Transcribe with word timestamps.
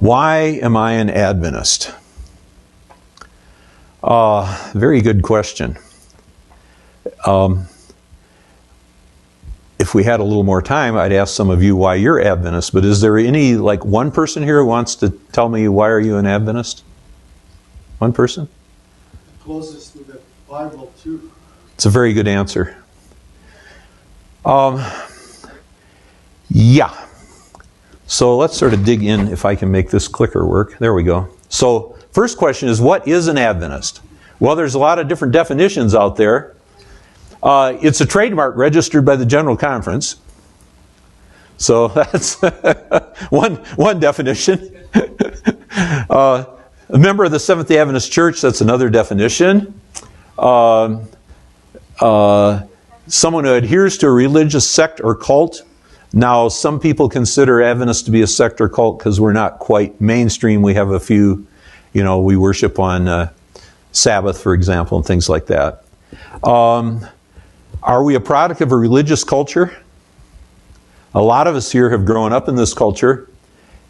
Why 0.00 0.60
am 0.62 0.76
I 0.76 0.92
an 0.92 1.10
Adventist? 1.10 1.92
Uh, 4.02 4.70
very 4.72 5.00
good 5.00 5.22
question. 5.22 5.76
Um, 7.26 7.66
if 9.80 9.94
we 9.94 10.04
had 10.04 10.20
a 10.20 10.22
little 10.22 10.44
more 10.44 10.62
time, 10.62 10.96
I'd 10.96 11.12
ask 11.12 11.34
some 11.34 11.50
of 11.50 11.64
you 11.64 11.74
why 11.74 11.96
you're 11.96 12.20
Adventist. 12.20 12.72
But 12.72 12.84
is 12.84 13.00
there 13.00 13.18
any, 13.18 13.56
like 13.56 13.84
one 13.84 14.12
person 14.12 14.44
here 14.44 14.60
who 14.60 14.66
wants 14.66 14.94
to 14.96 15.10
tell 15.32 15.48
me 15.48 15.66
why 15.66 15.88
are 15.88 16.00
you 16.00 16.16
an 16.16 16.26
Adventist? 16.26 16.84
One 17.98 18.12
person? 18.12 18.48
Closest 19.40 19.94
to 19.94 20.04
the 20.04 20.20
Bible, 20.48 20.92
too. 21.02 21.32
It's 21.74 21.86
a 21.86 21.90
very 21.90 22.12
good 22.12 22.28
answer. 22.28 22.76
Um, 24.44 24.84
yeah. 26.50 27.07
So 28.08 28.38
let's 28.38 28.56
sort 28.56 28.72
of 28.72 28.84
dig 28.84 29.04
in 29.04 29.28
if 29.28 29.44
I 29.44 29.54
can 29.54 29.70
make 29.70 29.90
this 29.90 30.08
clicker 30.08 30.46
work. 30.46 30.78
There 30.78 30.94
we 30.94 31.02
go. 31.02 31.28
So, 31.50 31.96
first 32.10 32.38
question 32.38 32.68
is 32.68 32.80
what 32.80 33.06
is 33.06 33.28
an 33.28 33.36
Adventist? 33.36 34.00
Well, 34.40 34.56
there's 34.56 34.74
a 34.74 34.78
lot 34.78 34.98
of 34.98 35.08
different 35.08 35.32
definitions 35.32 35.94
out 35.94 36.16
there. 36.16 36.56
Uh, 37.42 37.76
it's 37.82 38.00
a 38.00 38.06
trademark 38.06 38.56
registered 38.56 39.04
by 39.04 39.14
the 39.14 39.26
General 39.26 39.58
Conference. 39.58 40.16
So 41.58 41.88
that's 41.94 42.40
one, 43.30 43.56
one 43.76 44.00
definition. 44.00 44.74
uh, 46.10 46.44
a 46.88 46.98
member 46.98 47.24
of 47.24 47.30
the 47.30 47.38
Seventh 47.38 47.68
day 47.68 47.78
Adventist 47.78 48.10
Church, 48.10 48.40
that's 48.40 48.62
another 48.62 48.88
definition. 48.88 49.78
Uh, 50.38 51.00
uh, 52.00 52.62
someone 53.06 53.44
who 53.44 53.52
adheres 53.52 53.98
to 53.98 54.06
a 54.06 54.12
religious 54.12 54.68
sect 54.68 55.02
or 55.04 55.14
cult. 55.14 55.62
Now, 56.12 56.48
some 56.48 56.80
people 56.80 57.08
consider 57.08 57.62
Adventists 57.62 58.02
to 58.02 58.10
be 58.10 58.22
a 58.22 58.26
sect 58.26 58.60
or 58.60 58.68
cult 58.68 58.98
because 58.98 59.20
we're 59.20 59.32
not 59.32 59.58
quite 59.58 60.00
mainstream. 60.00 60.62
We 60.62 60.74
have 60.74 60.90
a 60.90 61.00
few, 61.00 61.46
you 61.92 62.02
know, 62.02 62.20
we 62.20 62.36
worship 62.36 62.78
on 62.78 63.08
uh, 63.08 63.30
Sabbath, 63.92 64.40
for 64.40 64.54
example, 64.54 64.98
and 64.98 65.06
things 65.06 65.28
like 65.28 65.46
that. 65.46 65.84
Um, 66.42 67.06
are 67.82 68.02
we 68.02 68.14
a 68.14 68.20
product 68.20 68.60
of 68.60 68.72
a 68.72 68.76
religious 68.76 69.22
culture? 69.22 69.76
A 71.14 71.22
lot 71.22 71.46
of 71.46 71.54
us 71.54 71.70
here 71.70 71.90
have 71.90 72.04
grown 72.06 72.32
up 72.32 72.48
in 72.48 72.54
this 72.54 72.72
culture, 72.72 73.28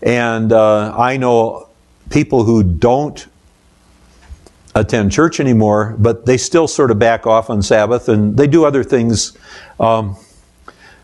and 0.02 0.52
uh, 0.52 0.94
I 0.96 1.16
know 1.16 1.68
people 2.10 2.44
who 2.44 2.62
don't 2.62 3.26
attend 4.74 5.12
church 5.12 5.40
anymore, 5.40 5.94
but 5.98 6.26
they 6.26 6.36
still 6.36 6.68
sort 6.68 6.90
of 6.90 6.98
back 6.98 7.26
off 7.26 7.50
on 7.50 7.62
Sabbath 7.62 8.08
and 8.08 8.36
they 8.36 8.46
do 8.46 8.64
other 8.64 8.84
things. 8.84 9.36
Um, 9.80 10.16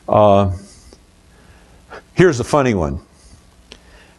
uh, 0.08 0.52
here's 2.14 2.40
a 2.40 2.44
funny 2.44 2.74
one. 2.74 3.00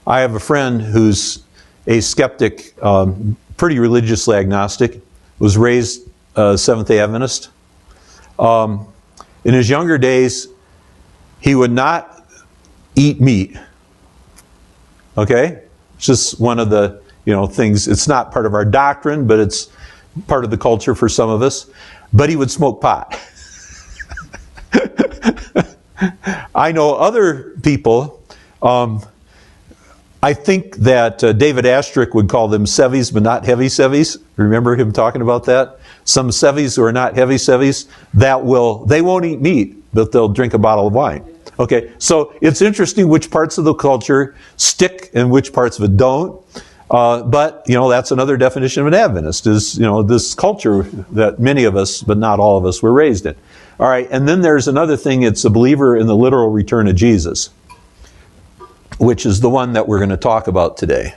I 0.06 0.20
have 0.20 0.36
a 0.36 0.40
friend 0.40 0.82
who's 0.82 1.44
a 1.88 2.02
skeptic, 2.02 2.82
um, 2.84 3.36
pretty 3.58 3.80
religiously 3.80 4.36
agnostic, 4.38 5.02
was 5.40 5.58
raised 5.58 6.08
uh, 6.36 6.56
Seventh 6.56 6.88
day 6.88 7.00
Adventist. 7.00 7.50
Um, 8.38 8.88
in 9.44 9.54
his 9.54 9.70
younger 9.70 9.98
days, 9.98 10.48
he 11.40 11.56
would 11.56 11.72
not 11.72 12.28
eat 12.96 13.20
meat. 13.22 13.58
Okay? 15.18 15.64
It's 15.96 16.06
just 16.06 16.40
one 16.40 16.60
of 16.60 16.70
the 16.70 17.02
you 17.26 17.34
know 17.34 17.48
things. 17.48 17.88
It's 17.88 18.08
not 18.08 18.32
part 18.32 18.46
of 18.46 18.54
our 18.54 18.66
doctrine, 18.66 19.26
but 19.26 19.40
it's 19.40 19.70
part 20.28 20.44
of 20.44 20.52
the 20.52 20.58
culture 20.58 20.94
for 20.94 21.10
some 21.10 21.30
of 21.30 21.42
us. 21.42 21.70
But 22.14 22.30
he 22.30 22.36
would 22.36 22.52
smoke 22.52 22.82
pot. 22.82 23.20
I 26.56 26.72
know 26.72 26.96
other 26.96 27.52
people. 27.62 28.22
Um, 28.62 29.02
I 30.22 30.34
think 30.34 30.78
that 30.78 31.24
uh, 31.24 31.34
David 31.34 31.66
Asscherick 31.66 32.16
would 32.16 32.30
call 32.30 32.48
them 32.48 32.66
sevies, 32.66 33.12
but 33.12 33.22
not 33.22 33.46
heavy 33.46 33.70
sevies. 33.70 34.18
Remember 34.38 34.76
him 34.76 34.92
talking 34.92 35.22
about 35.22 35.46
that? 35.46 35.80
Some 36.04 36.32
sevies 36.32 36.76
who 36.76 36.84
are 36.84 36.92
not 36.92 37.16
heavy 37.16 37.38
sevies 37.38 37.88
that 38.16 38.44
will 38.44 38.86
they 38.86 39.02
won't 39.02 39.26
eat 39.26 39.40
meat, 39.40 39.76
but 39.94 40.12
they'll 40.12 40.30
drink 40.30 40.54
a 40.54 40.58
bottle 40.58 40.88
of 40.88 40.94
wine. 40.94 41.24
Okay, 41.60 41.92
so 42.00 42.34
it's 42.42 42.62
interesting 42.62 43.08
which 43.08 43.32
parts 43.32 43.58
of 43.58 43.64
the 43.64 43.74
culture 43.74 44.36
stick 44.58 45.12
and 45.14 45.32
which 45.32 45.54
parts 45.54 45.78
of 45.78 45.86
it 45.86 45.96
don't. 45.96 46.44
Uh, 46.90 47.24
but 47.24 47.64
you 47.68 47.76
know 47.76 47.90
that's 47.90 48.12
another 48.12 48.38
definition 48.38 48.82
of 48.82 48.88
an 48.88 48.94
Adventist 48.94 49.48
is 49.48 49.78
you 49.78 49.84
know 49.84 50.04
this 50.04 50.36
culture 50.36 50.84
that 51.12 51.40
many 51.40 51.64
of 51.64 51.76
us, 51.76 52.02
but 52.02 52.18
not 52.18 52.40
all 52.40 52.58
of 52.58 52.66
us, 52.66 52.82
were 52.82 52.94
raised 52.94 53.26
in. 53.26 53.36
All 53.80 53.90
right, 53.90 54.08
and 54.10 54.28
then 54.28 54.42
there's 54.42 54.68
another 54.68 54.96
thing. 54.96 55.24
It's 55.24 55.44
a 55.44 55.50
believer 55.50 55.98
in 55.98 56.08
the 56.08 56.16
literal 56.16 56.50
return 56.50 56.88
of 56.88 56.96
Jesus, 56.96 57.50
which 58.98 59.26
is 59.26 59.42
the 59.42 59.50
one 59.50 59.74
that 59.74 59.88
we're 59.88 59.98
going 59.98 60.10
to 60.12 60.18
talk 60.18 60.48
about 60.48 60.78
today. 60.78 61.14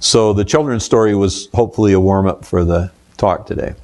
So 0.00 0.32
the 0.32 0.44
children's 0.44 0.84
story 0.84 1.14
was 1.14 1.48
hopefully 1.54 1.92
a 1.92 2.00
warm 2.00 2.26
up 2.26 2.44
for 2.44 2.64
the 2.64 2.90
talk 3.18 3.46
today. 3.46 3.74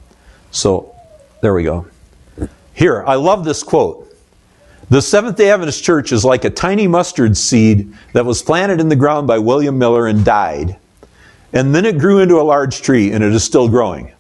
So 0.51 0.95
there 1.43 1.55
we 1.55 1.63
go. 1.63 1.87
Here, 2.75 3.05
I 3.07 3.15
love 3.15 3.45
this 3.45 3.63
quote. 3.63 4.03
The 4.89 5.03
Seventh 5.03 5.37
day 5.37 5.51
Adventist 5.51 5.85
Church 5.85 6.11
is 6.11 6.25
like 6.25 6.45
a 6.45 6.51
tiny 6.51 6.87
mustard 6.87 7.37
seed 7.37 7.93
that 8.15 8.25
was 8.25 8.43
planted 8.43 8.81
in 8.81 8.89
the 8.89 8.97
ground 8.97 9.27
by 9.27 9.39
William 9.39 9.79
Miller 9.79 10.07
and 10.07 10.25
died. 10.25 10.77
And 11.53 11.75
then 11.75 11.85
it 11.85 11.99
grew 11.99 12.19
into 12.19 12.41
a 12.41 12.43
large 12.43 12.83
tree 12.83 13.13
and 13.13 13.23
it 13.23 13.33
is 13.33 13.45
still 13.45 13.69
growing. 13.69 14.13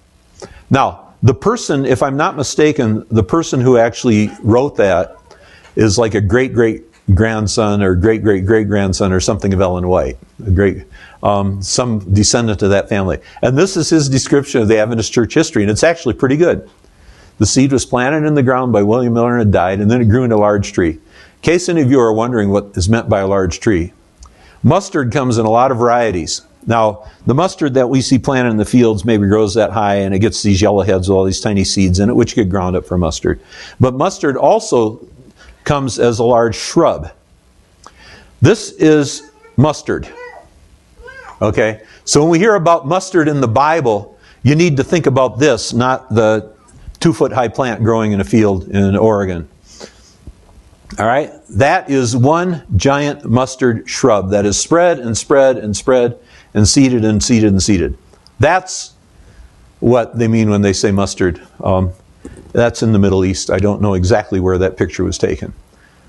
Now, 0.71 1.06
the 1.27 1.35
person, 1.35 1.85
if 1.85 2.05
I'm 2.05 2.17
not 2.17 2.37
mistaken, 2.37 3.05
the 3.11 3.23
person 3.25 3.61
who 3.61 3.79
actually 3.79 4.31
wrote 4.45 4.77
that 4.77 5.17
is 5.75 5.99
like 5.99 6.15
a 6.15 6.21
great 6.21 6.55
great 6.55 6.85
grandson 7.15 7.83
or 7.83 7.97
great 7.97 8.23
great 8.23 8.47
great 8.47 8.69
grandson 8.69 9.13
or 9.13 9.19
something 9.19 9.53
of 9.53 9.61
Ellen 9.61 9.89
White, 9.89 10.19
a 10.47 10.51
great 10.53 10.85
um, 11.25 11.61
some 11.61 11.99
descendant 12.15 12.63
of 12.63 12.71
that 12.71 12.89
family. 12.89 13.19
And 13.43 13.59
this 13.59 13.77
is 13.77 13.91
his 13.91 14.09
description 14.09 14.63
of 14.63 14.69
the 14.69 14.79
Adventist 14.79 15.13
church 15.13 15.35
history, 15.35 15.65
and 15.65 15.71
it's 15.71 15.83
actually 15.83 16.15
pretty 16.15 16.37
good. 16.37 16.71
The 17.39 17.47
seed 17.47 17.73
was 17.73 17.85
planted 17.85 18.25
in 18.25 18.35
the 18.35 18.43
ground 18.45 18.73
by 18.73 18.85
William 18.85 19.13
Miller 19.13 19.37
and 19.37 19.49
it 19.49 19.51
died, 19.51 19.81
and 19.81 19.91
then 19.91 20.01
it 20.01 20.09
grew 20.09 20.23
into 20.23 20.37
a 20.37 20.39
large 20.39 20.73
tree. 20.73 20.91
In 20.91 21.01
case 21.43 21.69
any 21.69 21.83
of 21.83 21.91
you 21.91 21.99
are 21.99 22.13
wondering 22.13 22.51
what 22.51 22.77
is 22.77 22.89
meant 22.89 23.09
by 23.09 23.19
a 23.19 23.27
large 23.27 23.59
tree, 23.59 23.93
mustard 24.63 25.11
comes 25.11 25.39
in 25.39 25.45
a 25.45 25.51
lot 25.51 25.73
of 25.73 25.79
varieties. 25.79 26.43
Now, 26.67 27.05
the 27.27 27.35
mustard 27.35 27.75
that 27.75 27.89
we 27.89 28.01
see 28.01 28.19
planted 28.19 28.51
in 28.51 28.57
the 28.57 28.65
fields 28.65 29.05
maybe 29.05 29.27
grows 29.29 29.55
that 29.55 29.71
high 29.71 29.97
and 29.97 30.15
it 30.15 30.19
gets 30.19 30.43
these 30.43 30.61
yellow 30.61 30.83
heads 30.83 31.09
with 31.09 31.17
all 31.17 31.25
these 31.25 31.41
tiny 31.41 31.65
seeds 31.65 32.01
in 32.01 32.11
it, 32.11 32.17
which 32.17 32.35
get 32.35 32.49
ground 32.49 32.75
up 32.75 32.85
for 32.87 32.99
mustard. 32.99 33.41
But 33.79 33.95
mustard 33.95 34.37
also 34.37 35.07
comes 35.65 35.99
as 35.99 36.19
a 36.19 36.25
large 36.25 36.57
shrub. 36.57 37.11
This 38.43 38.73
is 38.73 39.31
mustard. 39.57 40.09
Okay? 41.41 41.83
So 42.05 42.21
when 42.21 42.31
we 42.31 42.39
hear 42.39 42.55
about 42.55 42.87
mustard 42.87 43.29
in 43.29 43.41
the 43.41 43.49
Bible, 43.49 44.19
you 44.43 44.55
need 44.55 44.77
to 44.77 44.85
think 44.85 45.07
about 45.07 45.39
this, 45.39 45.73
not 45.73 46.13
the 46.15 46.53
two 47.01 47.13
foot 47.13 47.33
high 47.33 47.49
plant 47.49 47.83
growing 47.83 48.13
in 48.13 48.21
a 48.21 48.25
field 48.25 48.69
in 48.69 48.97
Oregon. 48.97 49.49
All 50.99 51.07
right? 51.07 51.33
That 51.51 51.91
is 51.91 52.17
one 52.17 52.65
giant 52.77 53.25
mustard 53.25 53.89
shrub 53.89 54.31
that 54.31 54.47
is 54.47 54.59
spread 54.59 54.99
and 54.99 55.17
spread 55.17 55.59
and 55.59 55.77
spread 55.77 56.19
and 56.57 56.67
seeded 56.67 57.05
and 57.05 57.23
seeded 57.23 57.53
and 57.53 57.63
seeded. 57.63 57.97
That's 58.41 58.95
what 59.79 60.19
they 60.19 60.27
mean 60.27 60.51
when 60.51 60.63
they 60.63 60.73
say 60.73 60.91
mustard. 60.91 61.41
Um, 61.63 61.93
that's 62.53 62.83
in 62.83 62.93
the 62.93 62.99
Middle 62.99 63.25
East. 63.25 63.51
I 63.51 63.59
don't 63.59 63.83
know 63.83 63.95
exactly 63.95 64.41
where 64.41 64.59
that 64.59 64.77
picture 64.77 65.05
was 65.05 65.19
taken. 65.19 65.53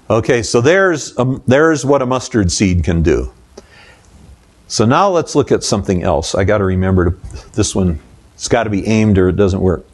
Okay, 0.09 0.41
so 0.41 0.62
there's, 0.62 1.13
there's 1.46 1.85
what 1.85 2.02
a 2.02 2.06
mustard 2.06 2.50
seed 2.50 2.85
can 2.85 3.03
do. 3.03 3.31
So 4.69 4.85
now 4.85 5.09
let's 5.09 5.35
look 5.35 5.52
at 5.52 5.63
something 5.63 6.02
else. 6.02 6.34
I 6.34 6.46
got 6.46 6.59
to 6.59 6.64
remember 6.64 7.18
this 7.53 7.75
one, 7.75 8.00
it's 8.34 8.47
got 8.47 8.64
to 8.64 8.69
be 8.69 8.88
aimed 8.88 9.18
or 9.18 9.28
it 9.28 9.35
doesn't 9.35 9.62
work. 9.62 9.85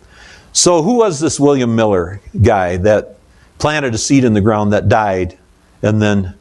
So, 0.55 0.83
who 0.83 0.97
was 0.97 1.19
this 1.19 1.39
William 1.39 1.75
Miller 1.75 2.21
guy 2.39 2.77
that 2.77 3.17
planted 3.57 3.95
a 3.95 3.97
seed 3.97 4.23
in 4.23 4.33
the 4.33 4.41
ground 4.41 4.71
that 4.73 4.87
died 4.87 5.35
and 5.81 5.99
then 5.99 6.35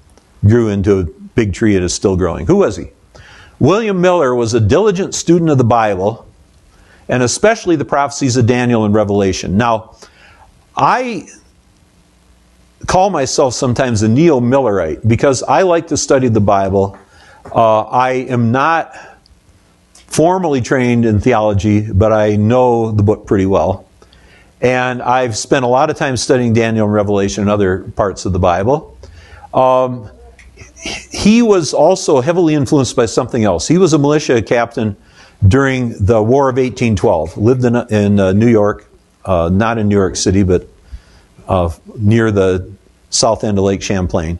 grew 0.47 0.69
into 0.69 0.99
a 0.99 1.05
big 1.05 1.55
tree 1.55 1.77
and 1.77 1.85
is 1.85 1.95
still 1.95 2.17
growing? 2.19 2.47
Who 2.47 2.57
was 2.57 2.77
he? 2.77 2.92
William 3.63 4.01
Miller 4.01 4.35
was 4.35 4.55
a 4.55 4.61
diligent 4.61 5.15
student 5.15 5.49
of 5.49 5.57
the 5.57 5.63
Bible 5.63 6.27
and 7.09 7.23
especially 7.23 7.77
the 7.77 7.85
prophecies 7.85 8.37
of 8.37 8.45
Daniel 8.45 8.85
and 8.85 8.93
Revelation. 8.93 9.57
Now, 9.57 9.95
I 10.77 11.29
call 12.89 13.11
myself 13.11 13.55
sometimes 13.55 14.03
a 14.03 14.09
neo 14.09 14.41
Millerite 14.41 15.07
because 15.07 15.45
I 15.45 15.63
like 15.63 15.87
to 15.89 15.97
study 15.97 16.27
the 16.27 16.41
Bible 16.41 16.99
uh, 17.55 17.83
I 17.83 18.11
am 18.31 18.51
not 18.51 18.97
formally 19.95 20.61
trained 20.61 21.05
in 21.05 21.21
theology, 21.21 21.93
but 21.93 22.13
I 22.13 22.35
know 22.35 22.91
the 22.91 23.05
book 23.05 23.29
pretty 23.29 23.47
well. 23.47 23.89
And 24.61 25.01
I've 25.01 25.37
spent 25.37 25.65
a 25.65 25.69
lot 25.69 25.89
of 25.89 25.97
time 25.97 26.17
studying 26.17 26.53
Daniel 26.53 26.87
and 26.87 26.95
Revelation 26.95 27.43
and 27.43 27.51
other 27.51 27.85
parts 27.95 28.27
of 28.27 28.33
the 28.33 28.41
Bible. 28.41 28.99
Um, 29.55 30.11
he 30.83 31.43
was 31.43 31.73
also 31.73 32.21
heavily 32.21 32.55
influenced 32.55 32.97
by 32.97 33.07
something 33.07 33.45
else. 33.45 33.69
He 33.69 33.79
was 33.79 33.93
a 33.93 33.99
militia 33.99 34.43
captain 34.43 34.97
during 35.47 35.91
the 36.05 36.23
War 36.23 36.49
of 36.49 36.57
1812, 36.57 37.37
lived 37.37 37.65
in, 37.65 37.77
in 37.91 38.21
uh, 38.21 38.33
New 38.33 38.49
York, 38.49 38.89
uh, 39.25 39.49
not 39.53 39.79
in 39.79 39.89
New 39.89 39.97
York 39.97 40.17
City, 40.17 40.43
but 40.43 40.67
uh, 41.49 41.71
near 41.97 42.31
the 42.31 42.71
south 43.11 43.45
end 43.45 43.59
of 43.59 43.65
Lake 43.65 43.83
Champlain. 43.83 44.39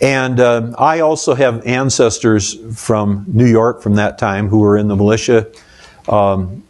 And 0.00 0.40
um, 0.40 0.74
I 0.78 1.00
also 1.00 1.34
have 1.34 1.64
ancestors 1.66 2.56
from 2.78 3.24
New 3.28 3.46
York 3.46 3.82
from 3.82 3.94
that 3.94 4.18
time 4.18 4.48
who 4.48 4.58
were 4.58 4.76
in 4.76 4.88
the 4.88 4.96
militia 4.96 5.46
um, 6.08 6.64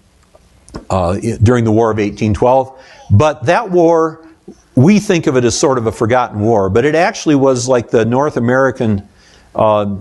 uh, 0.91 1.19
during 1.43 1.65
the 1.65 1.73
War 1.73 1.91
of 1.91 1.97
1812. 1.97 2.79
But 3.11 3.45
that 3.47 3.71
war, 3.71 4.27
we 4.75 4.99
think 4.99 5.27
of 5.27 5.37
it 5.37 5.45
as 5.45 5.59
sort 5.59 5.79
of 5.79 5.87
a 5.87 5.93
forgotten 5.93 6.41
war, 6.41 6.71
but 6.71 6.85
it 6.85 6.95
actually 6.95 7.35
was 7.35 7.69
like 7.69 7.91
the 7.91 8.05
North 8.05 8.37
American 8.37 9.07
uh, 9.55 9.97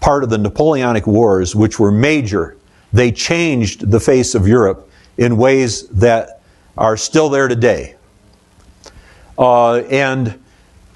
part 0.00 0.24
of 0.24 0.30
the 0.30 0.38
Napoleonic 0.38 1.06
Wars, 1.06 1.54
which 1.54 1.78
were 1.78 1.90
major. 1.90 2.56
They 2.92 3.12
changed 3.12 3.90
the 3.90 4.00
face 4.00 4.34
of 4.34 4.46
Europe 4.46 4.90
in 5.16 5.36
ways 5.36 5.88
that 5.88 6.42
are 6.76 6.96
still 6.96 7.28
there 7.28 7.48
today. 7.48 7.96
Uh, 9.38 9.76
and 9.90 10.38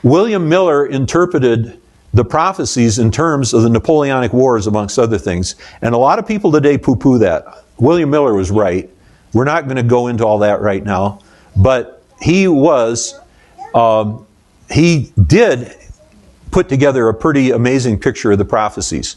William 0.02 0.48
Miller 0.48 0.86
interpreted 0.86 1.80
the 2.12 2.24
prophecies 2.24 2.98
in 2.98 3.10
terms 3.10 3.52
of 3.52 3.62
the 3.62 3.70
Napoleonic 3.70 4.32
Wars, 4.32 4.66
amongst 4.66 4.98
other 4.98 5.18
things. 5.18 5.56
And 5.82 5.94
a 5.94 5.98
lot 5.98 6.18
of 6.18 6.26
people 6.26 6.52
today 6.52 6.78
poo 6.78 6.94
poo 6.94 7.18
that. 7.18 7.44
William 7.78 8.10
Miller 8.10 8.34
was 8.34 8.50
right. 8.50 8.88
We're 9.32 9.44
not 9.44 9.64
going 9.64 9.76
to 9.76 9.82
go 9.82 10.06
into 10.06 10.24
all 10.24 10.38
that 10.38 10.60
right 10.60 10.84
now. 10.84 11.20
But 11.56 11.93
he 12.20 12.48
was, 12.48 13.18
um, 13.74 14.26
he 14.70 15.12
did 15.26 15.74
put 16.50 16.68
together 16.68 17.08
a 17.08 17.14
pretty 17.14 17.50
amazing 17.50 17.98
picture 17.98 18.32
of 18.32 18.38
the 18.38 18.44
prophecies. 18.44 19.16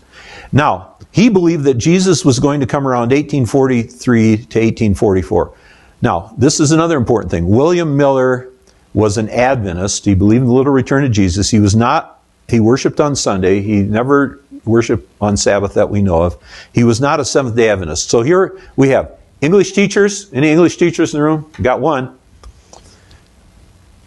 Now, 0.52 0.96
he 1.12 1.30
believed 1.30 1.66
that 1.66 1.76
Jesus 1.76 2.26
was 2.26 2.40
going 2.40 2.60
to 2.60 2.66
come 2.66 2.88
around 2.88 3.12
1843 3.12 4.38
to 4.38 4.42
1844. 4.42 5.54
Now, 6.02 6.34
this 6.38 6.60
is 6.60 6.72
another 6.72 6.98
important 6.98 7.32
thing. 7.32 7.48
William 7.48 7.98
Miller 7.98 8.50
was 8.94 9.18
an 9.18 9.30
Adventist. 9.30 10.06
He 10.06 10.16
believed 10.16 10.42
in 10.42 10.48
the 10.48 10.54
little 10.54 10.74
return 10.74 11.04
of 11.04 11.12
Jesus. 11.12 11.50
He 11.50 11.60
was 11.60 11.76
not, 11.76 12.22
he 12.50 12.60
worshiped 12.60 13.00
on 13.00 13.16
Sunday. 13.16 13.62
He 13.62 13.82
never 13.82 14.42
worshiped 14.66 15.10
on 15.22 15.38
Sabbath 15.38 15.74
that 15.76 15.90
we 15.90 16.02
know 16.02 16.24
of. 16.24 16.38
He 16.74 16.84
was 16.84 17.00
not 17.00 17.20
a 17.20 17.26
Seventh 17.26 17.56
day 17.56 17.70
Adventist. 17.70 18.10
So 18.10 18.22
here 18.22 18.60
we 18.76 18.90
have 18.90 19.12
English 19.42 19.74
teachers. 19.74 20.32
Any 20.34 20.50
English 20.50 20.78
teachers 20.78 21.14
in 21.14 21.20
the 21.20 21.24
room? 21.24 21.52
Got 21.62 21.82
one. 21.82 22.18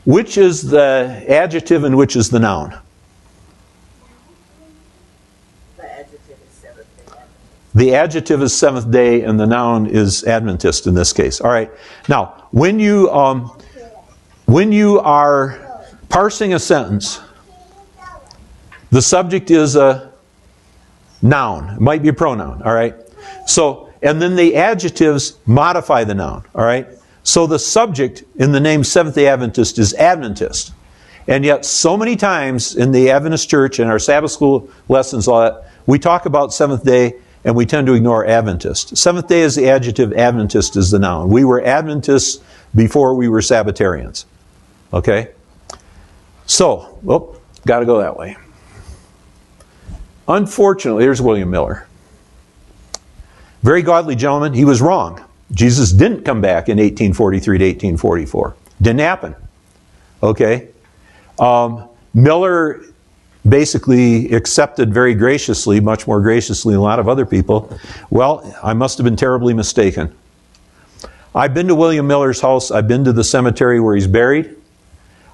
Which 0.05 0.38
is 0.38 0.62
the 0.62 1.25
adjective 1.29 1.85
and 1.85 1.97
which 1.97 2.17
is 2.17 2.31
the 2.31 2.38
noun? 2.38 2.79
The 7.75 7.94
adjective 7.94 8.43
is 8.43 8.56
seventh 8.56 8.91
day 8.91 9.23
and 9.23 9.38
the 9.38 9.47
noun 9.47 9.87
is 9.87 10.25
Adventist 10.25 10.87
in 10.87 10.94
this 10.94 11.12
case. 11.12 11.41
All 11.41 11.50
right. 11.50 11.70
Now, 12.08 12.49
when 12.50 12.81
you, 12.81 13.11
um, 13.11 13.56
when 14.47 14.73
you 14.73 14.99
are 15.00 15.87
parsing 16.08 16.55
a 16.55 16.58
sentence, 16.58 17.20
the 18.91 19.00
subject 19.00 19.53
is 19.53 19.76
a 19.76 20.12
noun. 21.23 21.76
It 21.76 21.81
might 21.81 22.03
be 22.03 22.08
a 22.08 22.12
pronoun. 22.12 22.61
All 22.62 22.75
right. 22.75 22.96
So, 23.46 23.93
and 24.03 24.20
then 24.20 24.35
the 24.35 24.56
adjectives 24.56 25.38
modify 25.46 26.03
the 26.05 26.14
noun. 26.14 26.44
All 26.55 26.64
right. 26.64 26.88
So 27.22 27.46
the 27.46 27.58
subject 27.58 28.25
in 28.37 28.52
the 28.52 28.61
name 28.61 28.84
Seventh 28.84 29.14
day 29.14 29.28
Adventist 29.28 29.78
is 29.78 29.94
Adventist. 29.94 30.72
And 31.26 31.44
yet, 31.44 31.64
so 31.64 31.96
many 31.96 32.17
times 32.17 32.75
in 32.75 32.93
the 32.93 33.11
Adventist 33.11 33.49
church 33.49 33.78
and 33.78 33.90
our 33.90 33.99
Sabbath 33.99 34.32
school 34.32 34.69
lessons, 34.88 35.28
all 35.28 35.40
that, 35.40 35.70
we 35.87 35.99
talk 35.99 36.26
about 36.26 36.52
seventh 36.52 36.84
day 36.84 37.14
and 37.44 37.55
we 37.55 37.67
tend 37.67 37.87
to 37.87 37.94
ignore 37.94 38.26
Adventist. 38.26 38.96
Seventh 38.96 39.28
day 39.28 39.43
is 39.43 39.55
the 39.55 39.69
adjective, 39.69 40.12
Adventist 40.12 40.76
is 40.76 40.90
the 40.90 40.99
noun. 40.99 41.28
We 41.28 41.44
were 41.44 41.62
Adventists 41.62 42.43
before 42.75 43.14
we 43.14 43.28
were 43.28 43.40
Sabbatarians. 43.40 44.25
Okay? 44.93 45.31
So, 46.46 46.69
oh, 46.69 46.99
well, 47.02 47.40
got 47.67 47.81
to 47.81 47.87
go 47.87 48.00
that 48.00 48.17
way. 48.17 48.37
Unfortunately, 50.26 51.05
here's 51.05 51.22
William 51.22 51.50
Miller. 51.50 51.87
Very 53.62 53.82
godly 53.82 54.17
gentleman. 54.17 54.55
He 54.55 54.64
was 54.64 54.81
wrong. 54.81 55.25
Jesus 55.52 55.93
didn't 55.93 56.25
come 56.25 56.41
back 56.41 56.69
in 56.69 56.79
1843 56.79 57.58
to 57.58 57.64
1844. 57.64 58.56
Didn't 58.81 59.00
happen. 59.00 59.35
Okay? 60.23 60.69
Um, 61.38 61.88
Miller 62.14 62.82
basically 63.49 64.32
accepted 64.32 64.93
very 64.93 65.14
graciously, 65.14 65.81
much 65.81 66.06
more 66.06 66.20
graciously 66.20 66.75
than 66.75 66.81
a 66.81 66.82
lot 66.82 66.99
of 66.99 67.08
other 67.08 67.25
people. 67.26 67.76
Well, 68.11 68.55
I 68.62 68.75
must 68.75 68.99
have 68.99 69.05
been 69.05 69.17
terribly 69.17 69.55
mistaken. 69.55 70.14
I've 71.35 71.55
been 71.55 71.69
to 71.69 71.75
William 71.75 72.06
Miller's 72.06 72.41
house. 72.41 72.70
I've 72.70 72.88
been 72.88 73.05
to 73.05 73.12
the 73.12 73.25
cemetery 73.25 73.81
where 73.81 73.94
he's 73.94 74.06
buried. 74.06 74.56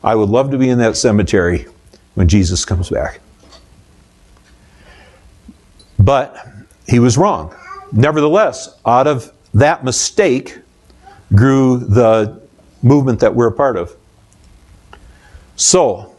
I 0.04 0.14
would 0.14 0.28
love 0.28 0.50
to 0.50 0.58
be 0.58 0.68
in 0.68 0.78
that 0.78 0.96
cemetery 0.96 1.66
when 2.14 2.28
Jesus 2.28 2.64
comes 2.64 2.90
back. 2.90 3.20
But 5.98 6.46
he 6.86 6.98
was 6.98 7.16
wrong. 7.16 7.54
Nevertheless, 7.92 8.78
out 8.84 9.06
of 9.06 9.32
that 9.56 9.84
mistake 9.84 10.58
grew 11.34 11.78
the 11.78 12.42
movement 12.82 13.20
that 13.20 13.34
we're 13.34 13.48
a 13.48 13.52
part 13.52 13.76
of. 13.76 13.96
So, 15.56 16.14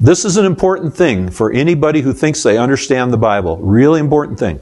this 0.00 0.24
is 0.24 0.36
an 0.36 0.44
important 0.44 0.92
thing 0.92 1.30
for 1.30 1.52
anybody 1.52 2.00
who 2.00 2.12
thinks 2.12 2.42
they 2.42 2.58
understand 2.58 3.12
the 3.12 3.16
Bible. 3.16 3.56
Really 3.58 4.00
important 4.00 4.36
thing. 4.36 4.58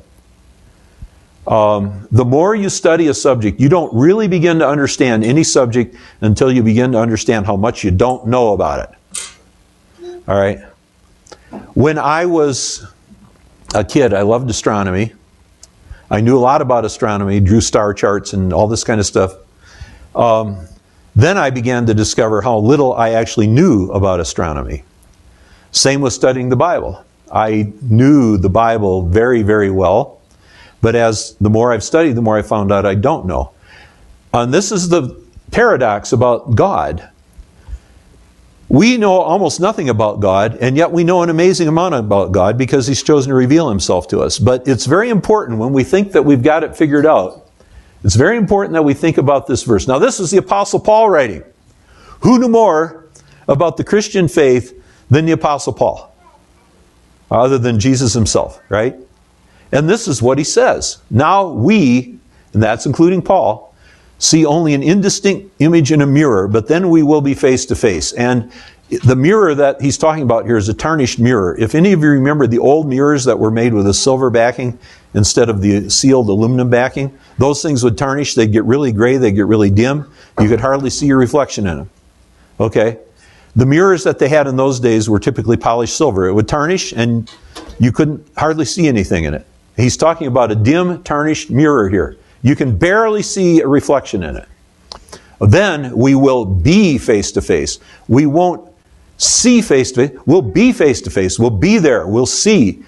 Um, 1.47 2.07
the 2.13 2.27
more 2.27 2.55
you 2.55 2.69
study 2.69 3.09
a 3.09 3.15
subject, 3.15 3.59
you 3.59 3.71
don't 3.71 3.93
really 3.95 4.29
begin 4.29 4.59
to 4.59 4.69
understand 4.69 5.25
any 5.25 5.43
subject 5.43 5.97
until 6.21 6.53
you 6.53 6.63
begin 6.63 6.93
to 6.93 6.99
understand 6.99 7.47
how 7.47 7.57
much 7.57 7.83
you 7.83 7.91
don't 7.91 8.27
know 8.27 8.53
about 8.53 8.91
it. 8.91 10.19
All 10.29 10.39
right? 10.39 10.59
When 11.73 11.97
I 11.97 12.27
was 12.27 12.87
a 13.75 13.83
kid, 13.83 14.13
I 14.13 14.21
loved 14.21 14.51
astronomy. 14.51 15.15
I 16.11 16.21
knew 16.21 16.37
a 16.37 16.41
lot 16.41 16.61
about 16.61 16.85
astronomy, 16.85 17.41
drew 17.41 17.61
star 17.61 17.95
charts 17.95 18.33
and 18.33 18.53
all 18.53 18.67
this 18.67 18.83
kind 18.83 18.99
of 18.99 19.07
stuff. 19.07 19.35
Um, 20.15 20.67
then 21.15 21.39
I 21.39 21.51
began 21.51 21.87
to 21.87 21.95
discover 21.95 22.41
how 22.41 22.59
little 22.59 22.95
I 22.95 23.11
actually 23.11 23.47
knew 23.47 23.91
about 23.93 24.21
astronomy. 24.21 24.85
Same 25.73 26.01
with 26.01 26.13
studying 26.13 26.49
the 26.49 26.57
Bible. 26.57 27.05
I 27.33 27.73
knew 27.83 28.39
the 28.39 28.49
Bible 28.49 29.03
very, 29.03 29.43
very 29.43 29.71
well, 29.71 30.21
but 30.81 30.97
as 30.97 31.37
the 31.41 31.51
more 31.51 31.73
I've 31.73 31.85
studied, 31.85 32.17
the 32.17 32.23
more 32.23 32.39
I 32.39 32.43
found 32.43 32.73
out 32.73 32.85
I 32.87 32.97
don't 32.97 33.27
know. 33.27 33.53
And 34.33 34.53
this 34.53 34.73
is 34.73 34.89
the 34.89 35.21
paradox 35.51 36.13
about 36.13 36.55
God. 36.55 37.09
We 38.71 38.99
know 38.99 39.15
almost 39.15 39.59
nothing 39.59 39.89
about 39.89 40.21
God, 40.21 40.57
and 40.61 40.77
yet 40.77 40.93
we 40.93 41.03
know 41.03 41.25
an 41.25 41.29
amazing 41.29 41.67
amount 41.67 41.97
about 41.97 42.31
God 42.31 42.57
because 42.57 42.87
He's 42.87 43.03
chosen 43.03 43.31
to 43.31 43.35
reveal 43.35 43.69
Himself 43.69 44.07
to 44.09 44.21
us. 44.21 44.39
But 44.39 44.69
it's 44.69 44.87
very 44.87 45.11
important 45.11 45.59
when 45.59 45.73
we 45.73 45.83
think 45.83 46.13
that 46.13 46.25
we've 46.25 46.43
got 46.43 46.63
it 46.63 46.77
figured 46.77 47.05
out, 47.05 47.51
it's 48.05 48.15
very 48.15 48.37
important 48.37 48.75
that 48.75 48.85
we 48.85 48.95
think 48.95 49.19
about 49.19 49.49
this 49.49 49.65
verse. 49.65 49.89
Now, 49.89 49.99
this 49.99 50.21
is 50.21 50.31
the 50.31 50.37
Apostle 50.37 50.79
Paul 50.79 51.11
writing. 51.11 51.43
Who 52.21 52.39
knew 52.39 52.49
more 52.49 53.07
about 53.49 53.77
the 53.77 53.83
Christian 53.83 54.29
faith 54.29 54.81
than 55.11 55.27
the 55.27 55.33
Apostle 55.33 55.73
Paul, 55.73 56.15
other 57.29 57.59
than 57.59 57.81
Jesus 57.81 58.15
himself, 58.15 58.61
right? 58.69 58.95
And 59.73 59.89
this 59.89 60.07
is 60.07 60.23
what 60.23 60.39
he 60.39 60.45
says. 60.45 60.99
Now 61.11 61.49
we, 61.49 62.21
and 62.53 62.63
that's 62.63 62.87
including 62.87 63.23
Paul, 63.23 63.70
see 64.21 64.47
only 64.47 64.75
an 64.75 64.83
indistinct 64.83 65.51
image 65.59 65.91
in 65.91 66.03
a 66.03 66.07
mirror, 66.07 66.47
but 66.47 66.69
then 66.69 66.91
we 66.91 67.03
will 67.03 67.23
be 67.23 67.35
face 67.35 67.67
to 67.67 67.75
face. 67.75 68.13
And 68.13 68.53
the 69.03 69.17
mirror 69.17 69.55
that 69.55 69.81
he's 69.81 69.97
talking 69.97 70.23
about 70.23 70.45
here 70.45 70.57
is 70.57 70.69
a 70.69 70.75
tarnished 70.75 71.19
mirror. 71.19 71.57
If 71.59 71.75
any 71.75 71.93
of 71.93 72.03
you 72.03 72.11
remember 72.11 72.47
the 72.47 72.59
old 72.59 72.87
mirrors 72.87 73.25
that 73.25 73.39
were 73.39 73.51
made 73.51 73.73
with 73.73 73.87
a 73.87 73.95
silver 73.95 74.29
backing 74.29 74.79
instead 75.15 75.49
of 75.49 75.63
the 75.63 75.89
sealed 75.89 76.29
aluminum 76.29 76.69
backing, 76.69 77.17
those 77.39 77.63
things 77.63 77.83
would 77.83 77.97
tarnish. 77.97 78.35
They'd 78.35 78.53
get 78.53 78.65
really 78.65 78.93
gray. 78.93 79.17
They'd 79.17 79.33
get 79.33 79.47
really 79.47 79.71
dim. 79.71 80.11
You 80.39 80.49
could 80.49 80.61
hardly 80.61 80.91
see 80.91 81.07
your 81.07 81.19
reflection 81.19 81.67
in 81.67 81.79
them. 81.79 81.91
Okay? 82.59 82.99
The 83.57 83.67
mirrors 83.67 84.05
that 84.05 84.19
they 84.19 84.29
had 84.29 84.47
in 84.47 84.57
those 84.57 84.81
days 84.81 85.09
were 85.09 85.19
typically 85.19 85.57
polished 85.57 85.97
silver. 85.97 86.27
It 86.27 86.35
would 86.35 86.49
tarnish 86.49 86.93
and 86.93 87.33
you 87.79 87.91
couldn't 87.91 88.27
hardly 88.37 88.67
see 88.67 88.87
anything 88.87 89.25
in 89.25 89.35
it. 89.35 89.47
He's 89.77 89.97
talking 89.97 90.27
about 90.27 90.51
a 90.53 90.55
dim, 90.55 91.03
tarnished 91.05 91.51
mirror 91.51 91.89
here. 91.89 92.17
You 92.43 92.57
can 92.57 92.77
barely 92.77 93.23
see 93.23 93.61
a 93.61 93.69
reflection 93.69 94.23
in 94.23 94.37
it. 94.37 94.49
Then 95.41 95.97
we 95.97 96.15
will 96.15 96.45
be 96.45 96.99
face 96.99 97.33
to 97.33 97.43
face. 97.43 97.79
We 98.09 98.27
won't 98.27 98.71
see 99.17 99.63
face 99.63 99.93
to 99.93 100.09
face. 100.09 100.19
We'll 100.27 100.43
be 100.43 100.73
face 100.73 101.01
to 101.03 101.11
face. 101.11 101.39
We'll 101.39 101.51
be 101.51 101.79
there. 101.79 102.07
We'll 102.07 102.27
see. 102.27 102.83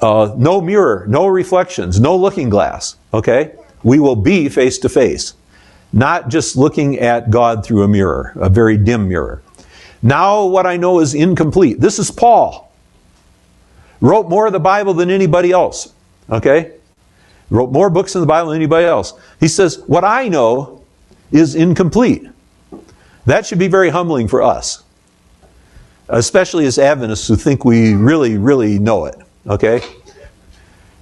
Uh, 0.00 0.34
no 0.36 0.60
mirror, 0.60 1.06
no 1.08 1.26
reflections, 1.26 2.00
no 2.00 2.16
looking 2.16 2.50
glass. 2.50 2.96
Okay? 3.14 3.54
We 3.82 3.98
will 3.98 4.16
be 4.16 4.48
face 4.48 4.78
to 4.78 4.88
face. 4.88 5.34
Not 5.92 6.28
just 6.28 6.56
looking 6.56 6.98
at 6.98 7.30
God 7.30 7.64
through 7.64 7.82
a 7.82 7.88
mirror, 7.88 8.32
a 8.36 8.48
very 8.48 8.76
dim 8.76 9.08
mirror. 9.08 9.42
Now 10.02 10.44
what 10.44 10.66
I 10.66 10.76
know 10.76 11.00
is 11.00 11.14
incomplete. 11.14 11.80
This 11.80 11.98
is 11.98 12.10
Paul. 12.10 12.72
Wrote 14.00 14.28
more 14.28 14.46
of 14.46 14.52
the 14.52 14.60
Bible 14.60 14.94
than 14.94 15.10
anybody 15.10 15.50
else. 15.50 15.92
Okay? 16.30 16.72
Wrote 17.50 17.72
more 17.72 17.90
books 17.90 18.14
in 18.14 18.20
the 18.20 18.26
Bible 18.26 18.50
than 18.50 18.56
anybody 18.60 18.86
else. 18.86 19.12
He 19.40 19.48
says, 19.48 19.82
What 19.86 20.04
I 20.04 20.28
know 20.28 20.82
is 21.32 21.54
incomplete. 21.54 22.24
That 23.26 23.44
should 23.44 23.58
be 23.58 23.68
very 23.68 23.90
humbling 23.90 24.28
for 24.28 24.42
us. 24.42 24.82
especially 26.08 26.66
as 26.66 26.78
Adventists 26.78 27.28
who 27.28 27.36
think 27.36 27.64
we 27.64 27.94
really, 27.94 28.36
really 28.36 28.78
know 28.78 29.04
it. 29.06 29.16
Okay? 29.46 29.80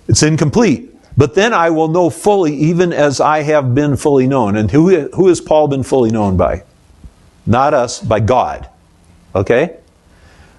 It's 0.06 0.22
incomplete. 0.22 0.94
But 1.16 1.34
then 1.34 1.52
I 1.52 1.70
will 1.70 1.88
know 1.88 2.10
fully, 2.10 2.54
even 2.54 2.92
as 2.92 3.20
I 3.20 3.42
have 3.42 3.74
been 3.74 3.96
fully 3.96 4.26
known. 4.26 4.56
And 4.56 4.70
who, 4.70 5.08
who 5.08 5.28
has 5.28 5.40
Paul 5.40 5.68
been 5.68 5.82
fully 5.82 6.10
known 6.10 6.36
by? 6.36 6.62
Not 7.46 7.74
us, 7.74 8.00
by 8.00 8.20
God. 8.20 8.68
Okay? 9.34 9.78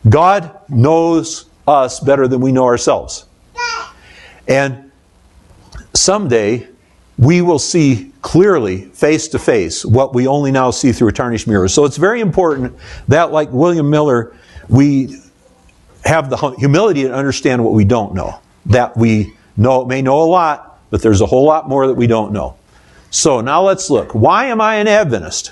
God 0.10 0.58
knows 0.68 1.46
us 1.68 2.00
better 2.00 2.28
than 2.28 2.42
we 2.42 2.52
know 2.52 2.66
ourselves. 2.66 3.26
And 4.48 4.89
someday 6.10 6.68
we 7.20 7.40
will 7.40 7.60
see 7.60 8.12
clearly, 8.24 8.86
face 8.86 9.28
to 9.28 9.38
face, 9.38 9.86
what 9.86 10.12
we 10.12 10.26
only 10.26 10.52
now 10.52 10.72
see 10.72 10.92
through 10.92 11.10
a 11.10 11.12
tarnished 11.12 11.46
mirror. 11.46 11.68
So 11.68 11.86
it's 11.86 11.98
very 11.98 12.20
important 12.20 12.76
that, 13.10 13.32
like 13.32 13.52
William 13.52 13.92
Miller, 13.92 14.36
we 14.68 15.22
have 16.04 16.32
the 16.32 16.38
humility 16.58 17.04
to 17.04 17.14
understand 17.14 17.64
what 17.64 17.74
we 17.74 17.86
don't 17.86 18.16
know. 18.16 18.40
That 18.66 18.98
we 18.98 19.36
know, 19.56 19.86
may 19.86 20.02
know 20.02 20.24
a 20.24 20.26
lot, 20.26 20.80
but 20.90 21.04
there's 21.04 21.22
a 21.22 21.28
whole 21.28 21.46
lot 21.46 21.70
more 21.70 21.86
that 21.86 21.94
we 21.94 22.08
don't 22.08 22.32
know. 22.32 22.58
So 23.12 23.42
now 23.42 23.62
let's 23.62 23.92
look. 23.92 24.16
Why 24.16 24.46
am 24.46 24.60
I 24.60 24.78
an 24.78 24.88
Adventist? 24.88 25.52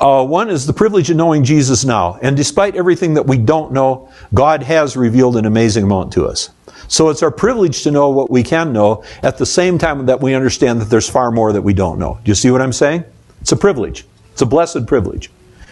Uh, 0.00 0.24
one 0.24 0.48
is 0.48 0.66
the 0.66 0.72
privilege 0.72 1.10
of 1.10 1.18
knowing 1.18 1.44
Jesus 1.44 1.84
now. 1.84 2.18
And 2.22 2.38
despite 2.38 2.74
everything 2.74 3.12
that 3.14 3.26
we 3.26 3.36
don't 3.36 3.72
know, 3.72 4.10
God 4.32 4.62
has 4.62 4.96
revealed 4.96 5.36
an 5.36 5.44
amazing 5.44 5.84
amount 5.84 6.14
to 6.14 6.24
us. 6.24 6.48
So 6.88 7.08
it's 7.08 7.22
our 7.22 7.30
privilege 7.30 7.82
to 7.82 7.90
know 7.90 8.10
what 8.10 8.30
we 8.30 8.42
can 8.42 8.72
know 8.72 9.04
at 9.22 9.38
the 9.38 9.46
same 9.46 9.78
time 9.78 10.06
that 10.06 10.20
we 10.20 10.34
understand 10.34 10.80
that 10.80 10.86
there's 10.86 11.08
far 11.08 11.30
more 11.30 11.52
that 11.52 11.62
we 11.62 11.74
don't 11.74 11.98
know. 11.98 12.18
Do 12.24 12.30
you 12.30 12.34
see 12.34 12.50
what 12.50 12.62
I'm 12.62 12.72
saying? 12.72 13.04
It's 13.40 13.52
a 13.52 13.56
privilege. 13.56 14.04
It's 14.32 14.42
a 14.42 14.46
blessed 14.46 14.86
privilege. 14.86 15.30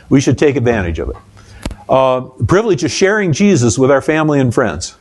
We 0.08 0.20
should 0.20 0.38
take 0.38 0.56
advantage 0.56 0.98
of 0.98 1.10
it. 1.10 1.16
Uh, 1.88 2.22
privilege 2.46 2.84
of 2.84 2.90
sharing 2.90 3.32
Jesus 3.32 3.78
with 3.78 3.90
our 3.90 4.00
family 4.00 4.40
and 4.40 4.54
friends. 4.54 4.96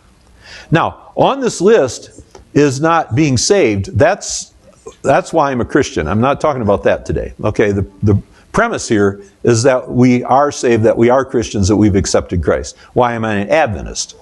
Now, 0.72 1.12
on 1.16 1.40
this 1.40 1.62
list 1.62 2.22
is 2.54 2.82
not 2.82 3.16
being 3.16 3.38
saved. 3.38 3.98
That's 3.98 4.54
that's 5.02 5.32
why 5.32 5.52
I'm 5.52 5.62
a 5.62 5.66
Christian. 5.66 6.08
I'm 6.08 6.22
not 6.22 6.42
talking 6.42 6.62
about 6.62 6.84
that 6.84 7.06
today. 7.06 7.34
Okay, 7.44 7.72
the, 7.72 7.90
the 8.04 8.22
premise 8.52 8.88
here 8.88 9.22
is 9.44 9.64
that 9.64 9.90
we 9.90 10.24
are 10.24 10.52
saved, 10.52 10.84
that 10.84 10.98
we 10.98 11.10
are 11.10 11.26
Christians, 11.26 11.68
that 11.68 11.76
we've 11.76 11.96
accepted 11.96 12.44
Christ. 12.44 12.78
Why 12.94 13.14
am 13.14 13.26
I 13.26 13.36
an 13.36 13.50
Adventist? 13.50 14.16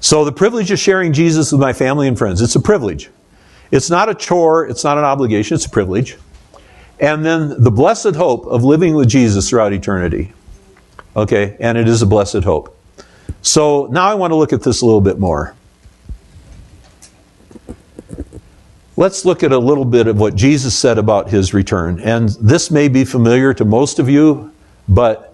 So 0.00 0.24
the 0.24 0.32
privilege 0.32 0.70
of 0.70 0.78
sharing 0.78 1.12
Jesus 1.12 1.50
with 1.52 1.60
my 1.60 1.72
family 1.72 2.08
and 2.08 2.16
friends, 2.16 2.40
it's 2.40 2.56
a 2.56 2.60
privilege. 2.60 3.10
It's 3.70 3.90
not 3.90 4.08
a 4.08 4.14
chore, 4.14 4.66
it's 4.66 4.84
not 4.84 4.96
an 4.96 5.04
obligation, 5.04 5.56
it's 5.56 5.66
a 5.66 5.70
privilege. 5.70 6.16
And 7.00 7.24
then 7.24 7.62
the 7.62 7.70
blessed 7.70 8.14
hope 8.14 8.46
of 8.46 8.64
living 8.64 8.94
with 8.94 9.08
Jesus 9.08 9.48
throughout 9.48 9.72
eternity. 9.72 10.32
Okay, 11.16 11.56
and 11.60 11.76
it 11.76 11.88
is 11.88 12.02
a 12.02 12.06
blessed 12.06 12.44
hope. 12.44 12.76
So 13.42 13.86
now 13.90 14.08
I 14.08 14.14
want 14.14 14.30
to 14.30 14.36
look 14.36 14.52
at 14.52 14.62
this 14.62 14.82
a 14.82 14.86
little 14.86 15.00
bit 15.00 15.18
more. 15.18 15.54
Let's 18.96 19.24
look 19.24 19.44
at 19.44 19.52
a 19.52 19.58
little 19.58 19.84
bit 19.84 20.08
of 20.08 20.18
what 20.18 20.34
Jesus 20.34 20.76
said 20.76 20.98
about 20.98 21.28
his 21.28 21.54
return. 21.54 22.00
And 22.00 22.30
this 22.40 22.70
may 22.70 22.88
be 22.88 23.04
familiar 23.04 23.54
to 23.54 23.64
most 23.64 24.00
of 24.00 24.08
you, 24.08 24.52
but 24.88 25.27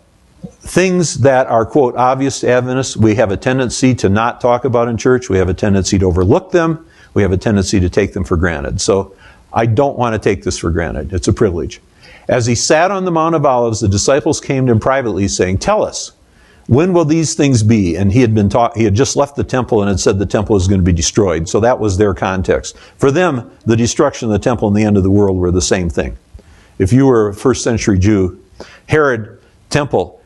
things 0.60 1.16
that 1.20 1.46
are, 1.46 1.66
quote, 1.66 1.96
obvious 1.96 2.40
to 2.40 2.48
Adventists, 2.48 2.96
we 2.96 3.14
have 3.16 3.30
a 3.30 3.36
tendency 3.36 3.94
to 3.96 4.08
not 4.08 4.40
talk 4.40 4.64
about 4.64 4.88
in 4.88 4.96
church. 4.96 5.28
We 5.28 5.38
have 5.38 5.48
a 5.48 5.54
tendency 5.54 5.98
to 5.98 6.06
overlook 6.06 6.52
them. 6.52 6.86
We 7.14 7.22
have 7.22 7.32
a 7.32 7.36
tendency 7.36 7.80
to 7.80 7.88
take 7.88 8.12
them 8.12 8.24
for 8.24 8.36
granted. 8.36 8.80
So 8.80 9.14
I 9.52 9.66
don't 9.66 9.98
want 9.98 10.14
to 10.14 10.18
take 10.18 10.42
this 10.42 10.58
for 10.58 10.70
granted. 10.70 11.12
It's 11.12 11.28
a 11.28 11.32
privilege. 11.32 11.80
As 12.28 12.46
he 12.46 12.54
sat 12.54 12.90
on 12.90 13.04
the 13.04 13.10
Mount 13.10 13.34
of 13.34 13.44
Olives, 13.44 13.80
the 13.80 13.88
disciples 13.88 14.40
came 14.40 14.66
to 14.66 14.72
him 14.72 14.80
privately 14.80 15.28
saying, 15.28 15.58
Tell 15.58 15.84
us, 15.84 16.12
when 16.66 16.92
will 16.94 17.04
these 17.04 17.34
things 17.34 17.62
be? 17.62 17.94
And 17.96 18.10
he 18.10 18.20
had 18.20 18.34
been 18.34 18.48
taught, 18.48 18.76
he 18.76 18.84
had 18.84 18.94
just 18.94 19.16
left 19.16 19.36
the 19.36 19.44
temple 19.44 19.82
and 19.82 19.88
had 19.88 20.00
said 20.00 20.18
the 20.18 20.26
temple 20.26 20.56
is 20.56 20.66
going 20.66 20.80
to 20.80 20.84
be 20.84 20.92
destroyed. 20.92 21.48
So 21.48 21.60
that 21.60 21.78
was 21.78 21.98
their 21.98 22.14
context. 22.14 22.76
For 22.96 23.10
them, 23.10 23.52
the 23.66 23.76
destruction 23.76 24.28
of 24.28 24.32
the 24.32 24.38
temple 24.38 24.68
and 24.68 24.76
the 24.76 24.84
end 24.84 24.96
of 24.96 25.02
the 25.02 25.10
world 25.10 25.36
were 25.36 25.50
the 25.50 25.60
same 25.60 25.90
thing. 25.90 26.16
If 26.78 26.92
you 26.92 27.06
were 27.06 27.28
a 27.28 27.34
first 27.34 27.62
century 27.62 27.98
Jew, 27.98 28.42
Herod 28.88 29.38
temple 29.68 30.20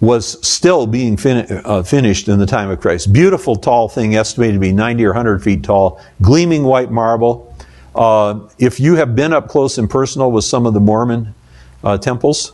was 0.00 0.46
still 0.46 0.86
being 0.86 1.16
fin- 1.16 1.60
uh, 1.64 1.82
finished 1.82 2.28
in 2.28 2.38
the 2.38 2.46
time 2.46 2.70
of 2.70 2.80
Christ. 2.80 3.12
Beautiful 3.12 3.56
tall 3.56 3.88
thing, 3.88 4.14
estimated 4.14 4.54
to 4.54 4.60
be 4.60 4.72
90 4.72 5.04
or 5.04 5.10
100 5.10 5.42
feet 5.42 5.64
tall, 5.64 6.00
gleaming 6.22 6.62
white 6.62 6.90
marble. 6.90 7.54
Uh, 7.94 8.40
if 8.58 8.78
you 8.78 8.94
have 8.94 9.16
been 9.16 9.32
up 9.32 9.48
close 9.48 9.76
and 9.76 9.90
personal 9.90 10.30
with 10.30 10.44
some 10.44 10.66
of 10.66 10.74
the 10.74 10.80
Mormon 10.80 11.34
uh, 11.82 11.98
temples, 11.98 12.52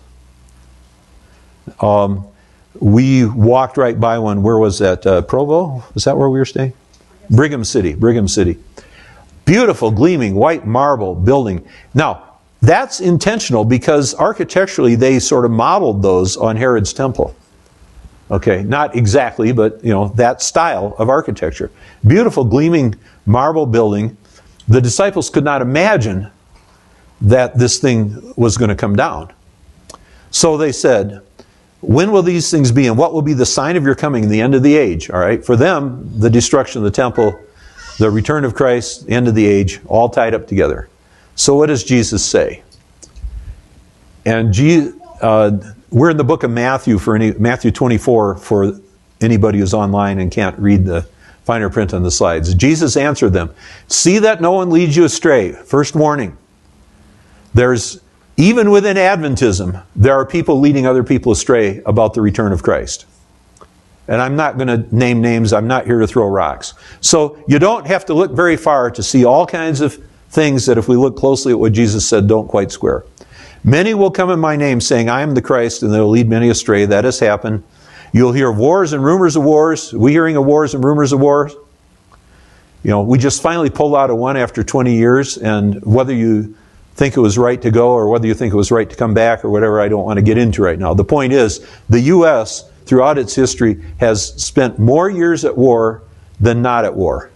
um, 1.80 2.26
we 2.80 3.26
walked 3.26 3.76
right 3.76 3.98
by 3.98 4.18
one. 4.18 4.42
Where 4.42 4.58
was 4.58 4.78
that? 4.78 5.06
Uh, 5.06 5.22
Provo? 5.22 5.84
Was 5.92 6.04
that 6.04 6.16
where 6.16 6.30
we 6.30 6.38
were 6.38 6.44
staying? 6.46 6.72
Brigham 7.30 7.64
City. 7.64 7.94
Brigham 7.94 8.26
City. 8.26 8.58
Beautiful, 9.44 9.90
gleaming 9.90 10.34
white 10.34 10.66
marble 10.66 11.14
building. 11.14 11.66
Now, 11.92 12.33
that's 12.66 13.00
intentional 13.00 13.64
because 13.64 14.14
architecturally 14.14 14.94
they 14.94 15.18
sort 15.18 15.44
of 15.44 15.50
modeled 15.50 16.02
those 16.02 16.36
on 16.36 16.56
Herod's 16.56 16.92
temple. 16.92 17.34
Okay, 18.30 18.62
not 18.62 18.96
exactly, 18.96 19.52
but 19.52 19.84
you 19.84 19.92
know, 19.92 20.08
that 20.16 20.40
style 20.40 20.94
of 20.98 21.08
architecture. 21.08 21.70
Beautiful 22.06 22.44
gleaming 22.44 22.94
marble 23.26 23.66
building. 23.66 24.16
The 24.66 24.80
disciples 24.80 25.28
could 25.28 25.44
not 25.44 25.60
imagine 25.60 26.30
that 27.20 27.58
this 27.58 27.78
thing 27.78 28.32
was 28.36 28.56
going 28.56 28.70
to 28.70 28.74
come 28.74 28.96
down. 28.96 29.32
So 30.30 30.56
they 30.56 30.72
said, 30.72 31.20
When 31.80 32.12
will 32.12 32.22
these 32.22 32.50
things 32.50 32.72
be, 32.72 32.86
and 32.86 32.96
what 32.96 33.12
will 33.12 33.22
be 33.22 33.34
the 33.34 33.46
sign 33.46 33.76
of 33.76 33.84
your 33.84 33.94
coming 33.94 34.24
in 34.24 34.30
the 34.30 34.40
end 34.40 34.54
of 34.54 34.62
the 34.62 34.76
age? 34.76 35.10
All 35.10 35.20
right, 35.20 35.44
for 35.44 35.54
them, 35.56 36.10
the 36.18 36.30
destruction 36.30 36.80
of 36.80 36.84
the 36.84 36.90
temple, 36.90 37.38
the 37.98 38.10
return 38.10 38.44
of 38.44 38.54
Christ, 38.54 39.06
the 39.06 39.12
end 39.12 39.28
of 39.28 39.34
the 39.34 39.46
age, 39.46 39.80
all 39.86 40.08
tied 40.08 40.34
up 40.34 40.46
together. 40.46 40.88
So, 41.36 41.54
what 41.54 41.66
does 41.66 41.84
Jesus 41.84 42.24
say? 42.24 42.62
And 44.24 44.54
uh, 45.20 45.52
we're 45.90 46.10
in 46.10 46.16
the 46.16 46.24
book 46.24 46.42
of 46.42 46.50
Matthew 46.50 46.98
for 46.98 47.14
any, 47.14 47.32
Matthew 47.32 47.70
24 47.70 48.36
for 48.36 48.80
anybody 49.20 49.58
who's 49.58 49.74
online 49.74 50.18
and 50.18 50.30
can't 50.30 50.58
read 50.58 50.84
the 50.84 51.06
finer 51.44 51.68
print 51.68 51.92
on 51.92 52.02
the 52.02 52.10
slides. 52.10 52.54
Jesus 52.54 52.96
answered 52.96 53.32
them, 53.32 53.54
"See 53.88 54.18
that 54.18 54.40
no 54.40 54.52
one 54.52 54.70
leads 54.70 54.96
you 54.96 55.04
astray." 55.04 55.52
First 55.52 55.94
warning. 55.94 56.36
There's 57.52 58.00
even 58.36 58.70
within 58.70 58.96
Adventism, 58.96 59.84
there 59.94 60.14
are 60.14 60.26
people 60.26 60.58
leading 60.58 60.86
other 60.86 61.04
people 61.04 61.30
astray 61.32 61.80
about 61.86 62.14
the 62.14 62.20
return 62.20 62.52
of 62.52 62.62
Christ. 62.62 63.06
And 64.08 64.20
I'm 64.20 64.36
not 64.36 64.58
going 64.58 64.68
to 64.68 64.94
name 64.94 65.20
names. 65.20 65.52
I'm 65.52 65.66
not 65.66 65.86
here 65.86 66.00
to 66.00 66.06
throw 66.06 66.28
rocks. 66.28 66.74
So 67.00 67.38
you 67.46 67.58
don't 67.58 67.86
have 67.86 68.04
to 68.06 68.14
look 68.14 68.32
very 68.32 68.56
far 68.56 68.90
to 68.90 69.02
see 69.02 69.24
all 69.24 69.46
kinds 69.46 69.80
of 69.80 69.98
things 70.34 70.66
that 70.66 70.76
if 70.76 70.88
we 70.88 70.96
look 70.96 71.16
closely 71.16 71.52
at 71.52 71.58
what 71.58 71.72
Jesus 71.72 72.06
said 72.06 72.26
don't 72.26 72.48
quite 72.48 72.72
square. 72.72 73.04
Many 73.62 73.94
will 73.94 74.10
come 74.10 74.30
in 74.30 74.40
my 74.40 74.56
name 74.56 74.80
saying, 74.80 75.08
I 75.08 75.22
am 75.22 75.34
the 75.34 75.40
Christ, 75.40 75.82
and 75.82 75.92
they'll 75.92 76.10
lead 76.10 76.28
many 76.28 76.50
astray. 76.50 76.84
That 76.84 77.04
has 77.04 77.18
happened. 77.18 77.62
You'll 78.12 78.32
hear 78.32 78.50
of 78.50 78.58
wars 78.58 78.92
and 78.92 79.02
rumors 79.02 79.36
of 79.36 79.44
wars. 79.44 79.92
We 79.92 80.12
hearing 80.12 80.36
of 80.36 80.44
wars 80.44 80.74
and 80.74 80.84
rumors 80.84 81.12
of 81.12 81.20
wars. 81.20 81.54
You 82.82 82.90
know, 82.90 83.02
we 83.02 83.16
just 83.16 83.40
finally 83.40 83.70
pulled 83.70 83.94
out 83.94 84.10
of 84.10 84.18
one 84.18 84.36
after 84.36 84.62
20 84.62 84.94
years, 84.94 85.38
and 85.38 85.82
whether 85.84 86.12
you 86.12 86.54
think 86.94 87.16
it 87.16 87.20
was 87.20 87.38
right 87.38 87.60
to 87.62 87.70
go 87.70 87.90
or 87.90 88.08
whether 88.08 88.26
you 88.26 88.34
think 88.34 88.52
it 88.52 88.56
was 88.56 88.70
right 88.70 88.88
to 88.88 88.96
come 88.96 89.14
back 89.14 89.44
or 89.44 89.50
whatever, 89.50 89.80
I 89.80 89.88
don't 89.88 90.04
want 90.04 90.18
to 90.18 90.22
get 90.22 90.36
into 90.36 90.62
right 90.62 90.78
now. 90.78 90.92
The 90.92 91.04
point 91.04 91.32
is, 91.32 91.66
the 91.88 92.00
U.S., 92.00 92.70
throughout 92.84 93.16
its 93.16 93.34
history, 93.34 93.82
has 93.98 94.34
spent 94.34 94.78
more 94.78 95.08
years 95.08 95.44
at 95.44 95.56
war 95.56 96.02
than 96.38 96.60
not 96.60 96.84
at 96.84 96.94
war. 96.94 97.30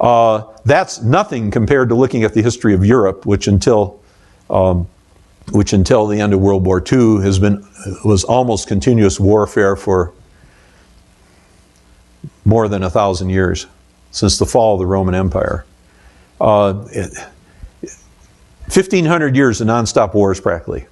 Uh, 0.00 0.44
that's 0.64 1.02
nothing 1.02 1.50
compared 1.50 1.90
to 1.90 1.94
looking 1.94 2.24
at 2.24 2.32
the 2.32 2.42
history 2.42 2.72
of 2.74 2.84
Europe, 2.84 3.26
which 3.26 3.46
until 3.46 4.00
um, 4.48 4.88
which 5.52 5.72
until 5.72 6.06
the 6.06 6.20
end 6.20 6.32
of 6.32 6.40
World 6.40 6.64
War 6.64 6.80
II 6.80 7.20
has 7.22 7.38
been 7.38 7.64
was 8.04 8.24
almost 8.24 8.68
continuous 8.68 9.20
warfare 9.20 9.76
for 9.76 10.12
more 12.44 12.68
than 12.68 12.82
a 12.82 12.90
thousand 12.90 13.30
years 13.30 13.66
since 14.10 14.38
the 14.38 14.46
fall 14.46 14.74
of 14.74 14.80
the 14.80 14.86
Roman 14.86 15.14
Empire. 15.14 15.64
Uh, 16.40 16.86
it, 16.90 17.12
1500 18.70 19.36
years 19.36 19.60
of 19.60 19.66
nonstop 19.66 20.14
wars 20.14 20.40
practically. 20.40 20.86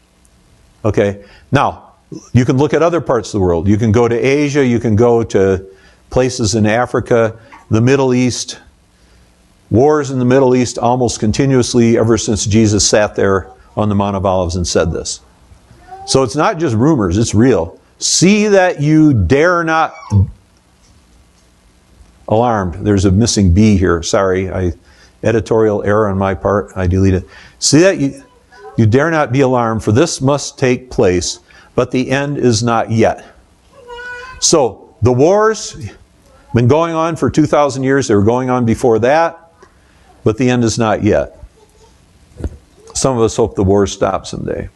Okay, 0.85 1.25
now 1.53 1.93
you 2.33 2.45
can 2.45 2.57
look 2.57 2.75
at 2.75 2.83
other 2.83 3.01
parts 3.01 3.29
of 3.29 3.33
the 3.33 3.41
world. 3.41 3.69
You 3.69 3.77
can 3.77 3.93
go 3.93 4.09
to 4.09 4.17
Asia, 4.17 4.65
you 4.65 4.81
can 4.81 4.97
go 4.97 5.23
to 5.25 5.65
places 6.11 6.55
in 6.55 6.67
Africa, 6.67 7.39
the 7.71 7.81
Middle 7.81 8.15
East, 8.15 8.59
Wars 9.71 10.11
in 10.11 10.19
the 10.19 10.25
Middle 10.25 10.57
East 10.57 10.79
almost 10.79 11.21
continuously 11.21 11.99
ever 11.99 12.17
since 12.17 12.47
Jesus 12.47 12.89
sat 12.89 13.15
there 13.15 13.51
on 13.77 13.89
the 13.89 13.95
Mount 13.95 14.17
of 14.17 14.25
Olives 14.25 14.57
and 14.57 14.67
said 14.67 14.93
this. 14.93 15.21
So 16.07 16.23
it's 16.23 16.37
not 16.37 16.59
just 16.59 16.75
rumors, 16.75 17.19
it's 17.19 17.35
real. 17.35 17.79
See 17.99 18.49
that 18.49 18.81
you 18.81 19.13
dare 19.13 19.65
not. 19.65 19.95
Alarmed. 22.29 22.87
There's 22.87 23.05
a 23.05 23.11
missing 23.11 23.53
B 23.53 23.77
here. 23.77 24.03
Sorry, 24.03 24.51
I 24.51 24.73
editorial 25.23 25.83
error 25.83 26.09
on 26.09 26.19
my 26.19 26.35
part. 26.35 26.73
I 26.77 26.87
delete 26.87 27.15
it. 27.15 27.25
See 27.59 27.81
that 27.81 27.99
you 27.99 28.23
You 28.79 28.87
dare 28.87 29.11
not 29.11 29.33
be 29.33 29.41
alarmed, 29.41 29.83
for 29.83 29.91
this 29.91 30.21
must 30.21 30.57
take 30.57 30.89
place, 30.89 31.41
but 31.75 31.91
the 31.91 32.13
end 32.13 32.39
is 32.39 32.63
not 32.63 32.93
yet. 32.93 33.27
So, 34.39 34.95
the 35.03 35.13
wars 35.13 35.77
been 36.55 36.69
going 36.69 36.95
on 36.95 37.17
for 37.17 37.29
2,000 37.29 37.83
years. 37.83 38.07
They 38.07 38.15
were 38.15 38.23
going 38.23 38.51
on 38.51 38.65
before 38.65 39.01
that, 39.01 39.48
but 40.25 40.39
the 40.39 40.51
end 40.51 40.65
is 40.65 40.79
not 40.79 41.03
yet. 41.03 41.37
Some 42.95 43.17
of 43.17 43.23
us 43.23 43.37
hope 43.37 43.55
the 43.55 43.65
war 43.65 43.87
stops 43.87 44.31
someday. 44.31 44.69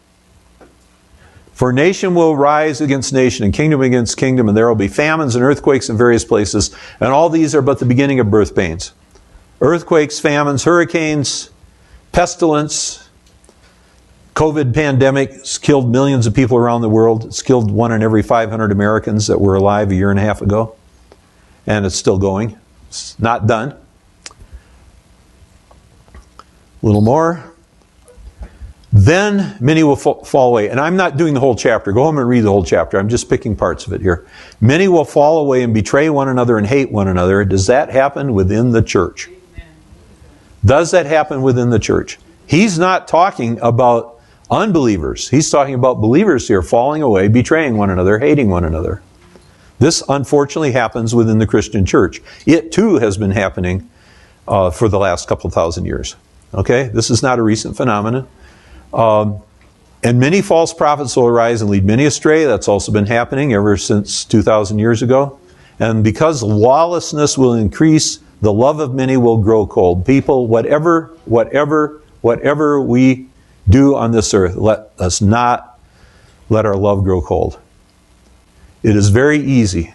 For 1.52 1.72
nation 1.72 2.14
will 2.14 2.36
rise 2.36 2.80
against 2.80 3.12
nation, 3.12 3.44
and 3.44 3.52
kingdom 3.52 3.82
against 3.82 4.16
kingdom, 4.16 4.48
and 4.48 4.56
there 4.56 4.68
will 4.68 4.74
be 4.74 4.88
famines 4.88 5.36
and 5.36 5.44
earthquakes 5.44 5.88
in 5.88 5.96
various 5.96 6.24
places, 6.24 6.74
and 6.98 7.10
all 7.10 7.28
these 7.28 7.54
are 7.54 7.62
but 7.62 7.78
the 7.78 7.84
beginning 7.84 8.20
of 8.20 8.30
birth 8.30 8.56
pains. 8.56 8.92
Earthquakes, 9.60 10.18
famines, 10.18 10.64
hurricanes, 10.64 11.50
pestilence, 12.10 13.02
COVID 14.34 14.74
pandemic 14.74 15.30
has 15.32 15.58
killed 15.58 15.90
millions 15.90 16.26
of 16.26 16.34
people 16.34 16.56
around 16.56 16.80
the 16.80 16.88
world. 16.88 17.26
It's 17.26 17.42
killed 17.42 17.70
one 17.70 17.92
in 17.92 18.02
every 18.02 18.22
500 18.22 18.72
Americans 18.72 19.26
that 19.26 19.40
were 19.40 19.54
alive 19.54 19.90
a 19.90 19.94
year 19.94 20.10
and 20.10 20.18
a 20.18 20.22
half 20.22 20.40
ago. 20.40 20.74
And 21.66 21.84
it's 21.84 21.96
still 21.96 22.18
going. 22.18 22.58
It's 22.88 23.18
not 23.18 23.46
done. 23.46 23.76
A 24.30 24.34
little 26.82 27.00
more. 27.00 27.52
Then 28.92 29.56
many 29.58 29.82
will 29.82 29.96
fall 29.96 30.48
away. 30.50 30.68
And 30.68 30.78
I'm 30.78 30.96
not 30.96 31.16
doing 31.16 31.32
the 31.32 31.40
whole 31.40 31.56
chapter. 31.56 31.92
Go 31.92 32.04
home 32.04 32.18
and 32.18 32.28
read 32.28 32.42
the 32.42 32.50
whole 32.50 32.64
chapter. 32.64 32.98
I'm 32.98 33.08
just 33.08 33.30
picking 33.30 33.56
parts 33.56 33.86
of 33.86 33.94
it 33.94 34.02
here. 34.02 34.26
Many 34.60 34.86
will 34.86 35.06
fall 35.06 35.38
away 35.38 35.62
and 35.62 35.72
betray 35.72 36.10
one 36.10 36.28
another 36.28 36.58
and 36.58 36.66
hate 36.66 36.92
one 36.92 37.08
another. 37.08 37.42
Does 37.44 37.66
that 37.68 37.88
happen 37.88 38.34
within 38.34 38.72
the 38.72 38.82
church? 38.82 39.30
Does 40.64 40.90
that 40.90 41.06
happen 41.06 41.40
within 41.40 41.70
the 41.70 41.78
church? 41.78 42.18
He's 42.46 42.78
not 42.78 43.08
talking 43.08 43.58
about 43.60 44.20
unbelievers. 44.50 45.30
He's 45.30 45.50
talking 45.50 45.74
about 45.74 46.00
believers 46.00 46.46
here 46.46 46.60
falling 46.60 47.00
away, 47.00 47.28
betraying 47.28 47.78
one 47.78 47.88
another, 47.88 48.18
hating 48.18 48.50
one 48.50 48.64
another. 48.64 49.02
This 49.78 50.02
unfortunately 50.08 50.72
happens 50.72 51.14
within 51.14 51.38
the 51.38 51.46
Christian 51.46 51.86
church. 51.86 52.20
It 52.46 52.70
too 52.70 52.98
has 52.98 53.16
been 53.16 53.30
happening 53.30 53.88
uh, 54.46 54.70
for 54.70 54.88
the 54.88 54.98
last 54.98 55.26
couple 55.28 55.48
thousand 55.48 55.86
years. 55.86 56.14
Okay? 56.54 56.88
This 56.88 57.10
is 57.10 57.22
not 57.22 57.38
a 57.38 57.42
recent 57.42 57.76
phenomenon. 57.76 58.28
Um, 58.92 59.40
and 60.04 60.18
many 60.18 60.42
false 60.42 60.74
prophets 60.74 61.16
will 61.16 61.26
arise 61.26 61.60
and 61.60 61.70
lead 61.70 61.84
many 61.84 62.04
astray. 62.04 62.44
That's 62.44 62.68
also 62.68 62.90
been 62.90 63.06
happening 63.06 63.52
ever 63.52 63.76
since 63.76 64.24
2,000 64.24 64.78
years 64.78 65.02
ago. 65.02 65.38
And 65.78 66.02
because 66.02 66.42
lawlessness 66.42 67.38
will 67.38 67.54
increase, 67.54 68.18
the 68.40 68.52
love 68.52 68.80
of 68.80 68.94
many 68.94 69.16
will 69.16 69.38
grow 69.38 69.66
cold. 69.66 70.04
People, 70.04 70.48
whatever, 70.48 71.14
whatever, 71.24 72.02
whatever 72.20 72.80
we 72.80 73.28
do 73.68 73.94
on 73.94 74.10
this 74.10 74.34
earth, 74.34 74.56
let 74.56 74.90
us 74.98 75.20
not 75.20 75.78
let 76.48 76.66
our 76.66 76.76
love 76.76 77.04
grow 77.04 77.22
cold. 77.22 77.58
It 78.82 78.96
is 78.96 79.10
very 79.10 79.38
easy, 79.38 79.94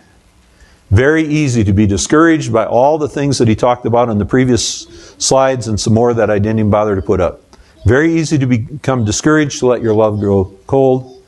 very 0.89 1.23
easy 1.23 1.63
to 1.63 1.73
be 1.73 1.85
discouraged 1.85 2.53
by 2.53 2.65
all 2.65 2.97
the 2.97 3.09
things 3.09 3.37
that 3.39 3.47
he 3.47 3.55
talked 3.55 3.85
about 3.85 4.09
in 4.09 4.17
the 4.17 4.25
previous 4.25 4.87
slides 5.17 5.67
and 5.67 5.79
some 5.79 5.93
more 5.93 6.13
that 6.13 6.29
I 6.29 6.39
didn't 6.39 6.59
even 6.59 6.71
bother 6.71 6.95
to 6.95 7.01
put 7.01 7.19
up. 7.19 7.41
Very 7.85 8.13
easy 8.13 8.37
to 8.37 8.45
become 8.45 9.05
discouraged, 9.05 9.59
to 9.59 9.67
let 9.67 9.81
your 9.81 9.93
love 9.93 10.19
grow 10.19 10.45
cold. 10.65 11.23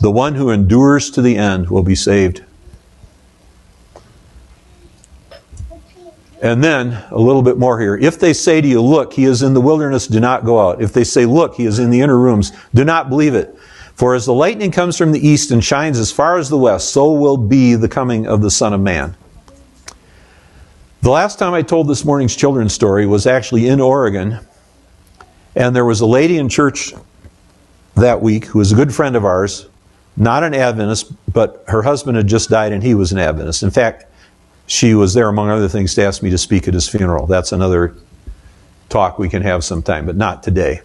The 0.00 0.10
one 0.10 0.34
who 0.34 0.50
endures 0.50 1.10
to 1.12 1.22
the 1.22 1.36
end 1.36 1.70
will 1.70 1.82
be 1.82 1.94
saved. 1.94 2.42
And 6.42 6.62
then 6.62 7.02
a 7.10 7.18
little 7.18 7.40
bit 7.42 7.56
more 7.56 7.80
here. 7.80 7.96
If 7.96 8.20
they 8.20 8.34
say 8.34 8.60
to 8.60 8.68
you, 8.68 8.82
Look, 8.82 9.14
he 9.14 9.24
is 9.24 9.42
in 9.42 9.54
the 9.54 9.62
wilderness, 9.62 10.06
do 10.06 10.20
not 10.20 10.44
go 10.44 10.68
out. 10.68 10.82
If 10.82 10.92
they 10.92 11.04
say, 11.04 11.24
Look, 11.24 11.54
he 11.54 11.64
is 11.64 11.78
in 11.78 11.88
the 11.88 12.02
inner 12.02 12.18
rooms, 12.18 12.52
do 12.74 12.84
not 12.84 13.08
believe 13.08 13.34
it. 13.34 13.56
For 13.94 14.14
as 14.14 14.26
the 14.26 14.34
lightning 14.34 14.72
comes 14.72 14.98
from 14.98 15.12
the 15.12 15.26
east 15.26 15.50
and 15.50 15.62
shines 15.62 15.98
as 15.98 16.10
far 16.10 16.38
as 16.38 16.48
the 16.48 16.58
west, 16.58 16.90
so 16.90 17.12
will 17.12 17.36
be 17.36 17.74
the 17.74 17.88
coming 17.88 18.26
of 18.26 18.42
the 18.42 18.50
Son 18.50 18.72
of 18.72 18.80
Man. 18.80 19.16
The 21.02 21.10
last 21.10 21.38
time 21.38 21.54
I 21.54 21.62
told 21.62 21.86
this 21.86 22.04
morning's 22.04 22.34
children's 22.34 22.72
story 22.72 23.06
was 23.06 23.26
actually 23.26 23.68
in 23.68 23.80
Oregon. 23.80 24.40
And 25.54 25.76
there 25.76 25.84
was 25.84 26.00
a 26.00 26.06
lady 26.06 26.38
in 26.38 26.48
church 26.48 26.94
that 27.94 28.20
week 28.20 28.46
who 28.46 28.58
was 28.58 28.72
a 28.72 28.74
good 28.74 28.92
friend 28.92 29.14
of 29.14 29.24
ours, 29.24 29.68
not 30.16 30.42
an 30.42 30.54
Adventist, 30.54 31.12
but 31.32 31.62
her 31.68 31.82
husband 31.82 32.16
had 32.16 32.26
just 32.26 32.50
died 32.50 32.72
and 32.72 32.82
he 32.82 32.94
was 32.94 33.12
an 33.12 33.18
Adventist. 33.18 33.62
In 33.62 33.70
fact, 33.70 34.06
she 34.66 34.94
was 34.94 35.14
there, 35.14 35.28
among 35.28 35.50
other 35.50 35.68
things, 35.68 35.94
to 35.94 36.02
ask 36.02 36.22
me 36.22 36.30
to 36.30 36.38
speak 36.38 36.66
at 36.66 36.74
his 36.74 36.88
funeral. 36.88 37.26
That's 37.26 37.52
another 37.52 37.94
talk 38.88 39.18
we 39.18 39.28
can 39.28 39.42
have 39.42 39.62
sometime, 39.62 40.06
but 40.06 40.16
not 40.16 40.42
today. 40.42 40.80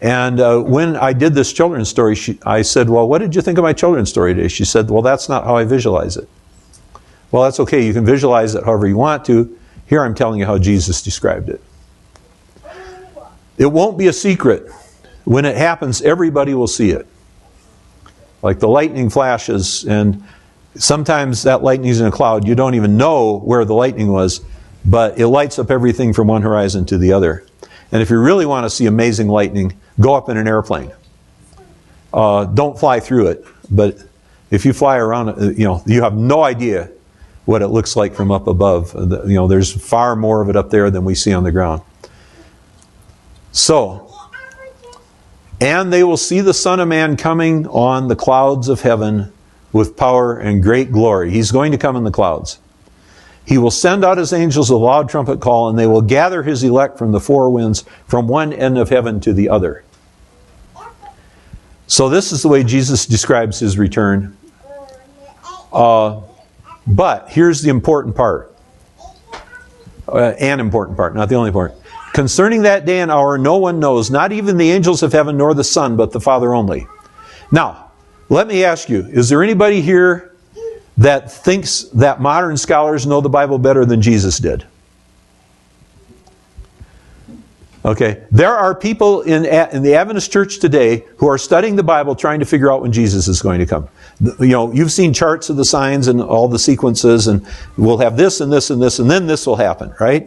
And 0.00 0.38
uh, 0.38 0.60
when 0.60 0.96
I 0.96 1.12
did 1.12 1.34
this 1.34 1.52
children's 1.52 1.88
story, 1.88 2.14
she, 2.14 2.38
I 2.46 2.62
said, 2.62 2.88
Well, 2.88 3.08
what 3.08 3.18
did 3.18 3.34
you 3.34 3.42
think 3.42 3.58
of 3.58 3.64
my 3.64 3.72
children's 3.72 4.10
story 4.10 4.34
today? 4.34 4.48
She 4.48 4.64
said, 4.64 4.90
Well, 4.90 5.02
that's 5.02 5.28
not 5.28 5.44
how 5.44 5.56
I 5.56 5.64
visualize 5.64 6.16
it. 6.16 6.28
Well, 7.30 7.42
that's 7.42 7.60
okay. 7.60 7.84
You 7.84 7.92
can 7.92 8.06
visualize 8.06 8.54
it 8.54 8.64
however 8.64 8.86
you 8.86 8.96
want 8.96 9.24
to. 9.26 9.58
Here 9.86 10.02
I'm 10.02 10.14
telling 10.14 10.38
you 10.38 10.46
how 10.46 10.58
Jesus 10.58 11.02
described 11.02 11.48
it. 11.48 11.60
It 13.56 13.66
won't 13.66 13.98
be 13.98 14.06
a 14.06 14.12
secret. 14.12 14.70
When 15.24 15.44
it 15.44 15.56
happens, 15.56 16.00
everybody 16.00 16.54
will 16.54 16.68
see 16.68 16.90
it. 16.90 17.06
Like 18.40 18.60
the 18.60 18.68
lightning 18.68 19.10
flashes, 19.10 19.84
and 19.84 20.22
sometimes 20.76 21.42
that 21.42 21.62
lightning 21.62 21.90
is 21.90 22.00
in 22.00 22.06
a 22.06 22.10
cloud. 22.10 22.46
You 22.46 22.54
don't 22.54 22.76
even 22.76 22.96
know 22.96 23.40
where 23.40 23.64
the 23.64 23.74
lightning 23.74 24.12
was, 24.12 24.42
but 24.84 25.18
it 25.18 25.26
lights 25.26 25.58
up 25.58 25.70
everything 25.70 26.12
from 26.12 26.28
one 26.28 26.42
horizon 26.42 26.86
to 26.86 26.98
the 26.98 27.12
other. 27.12 27.44
And 27.90 28.00
if 28.00 28.10
you 28.10 28.20
really 28.20 28.46
want 28.46 28.64
to 28.64 28.70
see 28.70 28.86
amazing 28.86 29.28
lightning, 29.28 29.78
go 30.00 30.14
up 30.14 30.28
in 30.28 30.36
an 30.36 30.46
airplane. 30.48 30.92
Uh, 32.12 32.44
don't 32.44 32.78
fly 32.78 33.00
through 33.00 33.28
it, 33.28 33.44
but 33.70 33.98
if 34.50 34.64
you 34.64 34.72
fly 34.72 34.96
around, 34.96 35.28
uh, 35.28 35.50
you 35.50 35.64
know, 35.64 35.82
you 35.86 36.02
have 36.02 36.16
no 36.16 36.42
idea 36.42 36.90
what 37.44 37.62
it 37.62 37.68
looks 37.68 37.96
like 37.96 38.14
from 38.14 38.30
up 38.30 38.46
above. 38.46 38.94
Uh, 38.94 39.24
you 39.24 39.34
know, 39.34 39.46
there's 39.46 39.72
far 39.72 40.16
more 40.16 40.42
of 40.42 40.48
it 40.48 40.56
up 40.56 40.70
there 40.70 40.90
than 40.90 41.04
we 41.04 41.14
see 41.14 41.32
on 41.32 41.44
the 41.44 41.52
ground. 41.52 41.82
So, 43.52 44.10
and 45.60 45.92
they 45.92 46.04
will 46.04 46.16
see 46.16 46.40
the 46.40 46.54
Son 46.54 46.80
of 46.80 46.88
Man 46.88 47.16
coming 47.16 47.66
on 47.66 48.08
the 48.08 48.16
clouds 48.16 48.68
of 48.68 48.82
heaven 48.82 49.32
with 49.72 49.96
power 49.96 50.38
and 50.38 50.62
great 50.62 50.92
glory. 50.92 51.30
He's 51.30 51.50
going 51.50 51.72
to 51.72 51.78
come 51.78 51.96
in 51.96 52.04
the 52.04 52.10
clouds. 52.10 52.58
He 53.44 53.56
will 53.56 53.70
send 53.70 54.04
out 54.04 54.18
his 54.18 54.34
angels 54.34 54.68
a 54.68 54.76
loud 54.76 55.08
trumpet 55.08 55.40
call, 55.40 55.70
and 55.70 55.78
they 55.78 55.86
will 55.86 56.02
gather 56.02 56.42
his 56.42 56.62
elect 56.62 56.98
from 56.98 57.12
the 57.12 57.20
four 57.20 57.48
winds, 57.48 57.82
from 58.06 58.28
one 58.28 58.52
end 58.52 58.76
of 58.76 58.90
heaven 58.90 59.20
to 59.20 59.32
the 59.32 59.48
other. 59.48 59.84
So, 61.88 62.08
this 62.08 62.32
is 62.32 62.42
the 62.42 62.48
way 62.48 62.62
Jesus 62.62 63.06
describes 63.06 63.58
his 63.58 63.78
return. 63.78 64.36
Uh, 65.72 66.20
but 66.86 67.30
here's 67.30 67.62
the 67.62 67.70
important 67.70 68.14
part 68.14 68.54
uh, 70.08 70.34
an 70.38 70.60
important 70.60 70.96
part, 70.96 71.14
not 71.14 71.28
the 71.28 71.34
only 71.34 71.50
part. 71.50 71.74
Concerning 72.12 72.62
that 72.62 72.86
day 72.86 73.00
and 73.00 73.10
hour, 73.10 73.38
no 73.38 73.56
one 73.56 73.78
knows, 73.78 74.10
not 74.10 74.32
even 74.32 74.56
the 74.56 74.70
angels 74.70 75.02
of 75.02 75.12
heaven 75.12 75.36
nor 75.36 75.54
the 75.54 75.64
Son, 75.64 75.96
but 75.96 76.12
the 76.12 76.20
Father 76.20 76.54
only. 76.54 76.86
Now, 77.52 77.90
let 78.28 78.46
me 78.46 78.64
ask 78.64 78.88
you 78.88 79.06
is 79.06 79.28
there 79.28 79.42
anybody 79.42 79.80
here 79.80 80.34
that 80.98 81.30
thinks 81.30 81.84
that 81.94 82.20
modern 82.20 82.56
scholars 82.56 83.06
know 83.06 83.20
the 83.20 83.28
Bible 83.28 83.58
better 83.58 83.84
than 83.84 84.02
Jesus 84.02 84.38
did. 84.38 84.66
Okay, 87.84 88.24
there 88.32 88.56
are 88.56 88.74
people 88.74 89.22
in, 89.22 89.44
in 89.44 89.82
the 89.84 89.94
Adventist 89.94 90.32
church 90.32 90.58
today 90.58 91.04
who 91.16 91.28
are 91.28 91.38
studying 91.38 91.76
the 91.76 91.84
Bible 91.84 92.16
trying 92.16 92.40
to 92.40 92.44
figure 92.44 92.72
out 92.72 92.82
when 92.82 92.90
Jesus 92.90 93.28
is 93.28 93.40
going 93.40 93.60
to 93.60 93.66
come. 93.66 93.88
You 94.20 94.48
know, 94.48 94.72
you've 94.72 94.90
seen 94.90 95.14
charts 95.14 95.48
of 95.48 95.56
the 95.56 95.64
signs 95.64 96.08
and 96.08 96.20
all 96.20 96.48
the 96.48 96.58
sequences, 96.58 97.28
and 97.28 97.46
we'll 97.76 97.98
have 97.98 98.16
this 98.16 98.40
and 98.40 98.52
this 98.52 98.70
and 98.70 98.82
this, 98.82 98.98
and 98.98 99.08
then 99.08 99.28
this 99.28 99.46
will 99.46 99.54
happen, 99.56 99.94
right? 100.00 100.26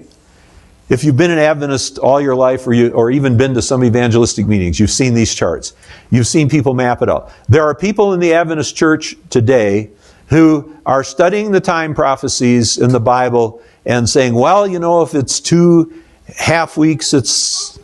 If 0.87 1.03
you've 1.03 1.17
been 1.17 1.31
an 1.31 1.39
Adventist 1.39 1.99
all 1.99 2.21
your 2.21 2.35
life, 2.35 2.65
or, 2.65 2.73
you, 2.73 2.89
or 2.91 3.11
even 3.11 3.35
been 3.35 3.53
to 3.55 3.61
some 3.61 3.83
evangelistic 3.83 4.47
meetings, 4.47 4.79
you've 4.79 4.89
seen 4.89 5.13
these 5.13 5.35
charts. 5.35 5.73
You've 6.09 6.27
seen 6.27 6.49
people 6.49 6.73
map 6.73 7.01
it 7.01 7.09
out. 7.09 7.31
There 7.49 7.63
are 7.63 7.75
people 7.75 8.13
in 8.13 8.21
the 8.21 8.33
Adventist 8.33 8.77
church 8.77 9.17
today 9.29 9.89
who 10.27 10.73
are 10.85 11.03
studying 11.03 11.51
the 11.51 11.61
time 11.61 11.93
prophecies 11.93 12.77
in 12.77 12.91
the 12.91 12.99
Bible 13.01 13.61
and 13.85 14.09
saying, 14.09 14.35
well, 14.35 14.65
you 14.65 14.79
know, 14.79 15.01
if 15.01 15.15
it's 15.15 15.41
two 15.41 16.01
half 16.27 16.77
weeks, 16.77 17.13
it's 17.13 17.79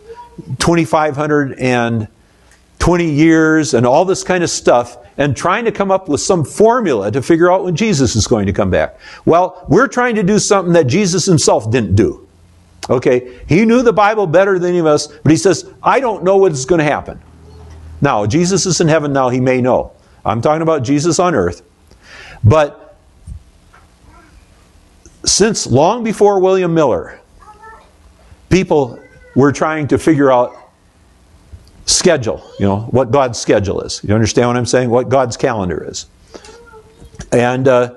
2,520 0.59 3.11
years 3.11 3.73
and 3.73 3.85
all 3.85 4.05
this 4.05 4.23
kind 4.23 4.43
of 4.43 4.49
stuff, 4.49 4.97
and 5.17 5.35
trying 5.35 5.65
to 5.65 5.71
come 5.71 5.91
up 5.91 6.07
with 6.07 6.21
some 6.21 6.45
formula 6.45 7.11
to 7.11 7.21
figure 7.21 7.51
out 7.51 7.63
when 7.63 7.75
Jesus 7.75 8.15
is 8.15 8.27
going 8.27 8.45
to 8.45 8.53
come 8.53 8.69
back. 8.69 8.99
Well, 9.25 9.65
we're 9.67 9.87
trying 9.87 10.15
to 10.15 10.23
do 10.23 10.39
something 10.39 10.73
that 10.73 10.87
Jesus 10.87 11.25
himself 11.25 11.71
didn't 11.71 11.95
do. 11.95 12.27
Okay? 12.89 13.39
He 13.47 13.65
knew 13.65 13.81
the 13.81 13.93
Bible 13.93 14.27
better 14.27 14.59
than 14.59 14.69
any 14.69 14.79
of 14.79 14.85
us, 14.85 15.07
but 15.07 15.31
he 15.31 15.37
says, 15.37 15.69
I 15.81 15.99
don't 15.99 16.23
know 16.23 16.37
what's 16.37 16.65
going 16.65 16.79
to 16.79 16.85
happen. 16.85 17.19
Now, 17.99 18.25
Jesus 18.25 18.65
is 18.65 18.79
in 18.79 18.87
heaven 18.87 19.11
now, 19.11 19.29
he 19.29 19.39
may 19.39 19.59
know. 19.59 19.91
I'm 20.23 20.41
talking 20.41 20.61
about 20.61 20.83
Jesus 20.83 21.19
on 21.19 21.33
earth. 21.33 21.63
But 22.43 22.95
since 25.25 25.65
long 25.65 26.03
before 26.03 26.39
William 26.39 26.73
Miller, 26.73 27.19
people 28.49 28.99
were 29.35 29.51
trying 29.51 29.87
to 29.89 29.97
figure 29.97 30.31
out 30.31 30.55
schedule, 31.85 32.43
you 32.59 32.65
know, 32.65 32.81
what 32.91 33.11
God's 33.11 33.39
schedule 33.39 33.81
is. 33.81 34.01
You 34.03 34.13
understand 34.13 34.47
what 34.47 34.57
I'm 34.57 34.65
saying? 34.65 34.89
What 34.89 35.09
God's 35.09 35.37
calendar 35.37 35.85
is. 35.89 36.07
And 37.31 37.67
uh, 37.67 37.95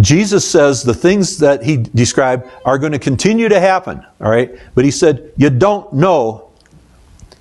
Jesus 0.00 0.48
says 0.48 0.82
the 0.82 0.94
things 0.94 1.38
that 1.38 1.62
he 1.62 1.76
described 1.76 2.50
are 2.64 2.78
going 2.78 2.92
to 2.92 2.98
continue 2.98 3.48
to 3.48 3.60
happen, 3.60 4.04
all 4.20 4.30
right? 4.30 4.50
But 4.74 4.84
he 4.84 4.90
said, 4.90 5.32
You 5.36 5.50
don't 5.50 5.92
know. 5.92 6.50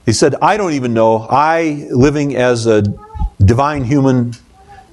He 0.05 0.13
said, 0.13 0.35
I 0.41 0.57
don't 0.57 0.73
even 0.73 0.93
know. 0.93 1.27
I, 1.29 1.87
living 1.91 2.35
as 2.35 2.65
a 2.65 2.83
divine 3.43 3.83
human 3.83 4.33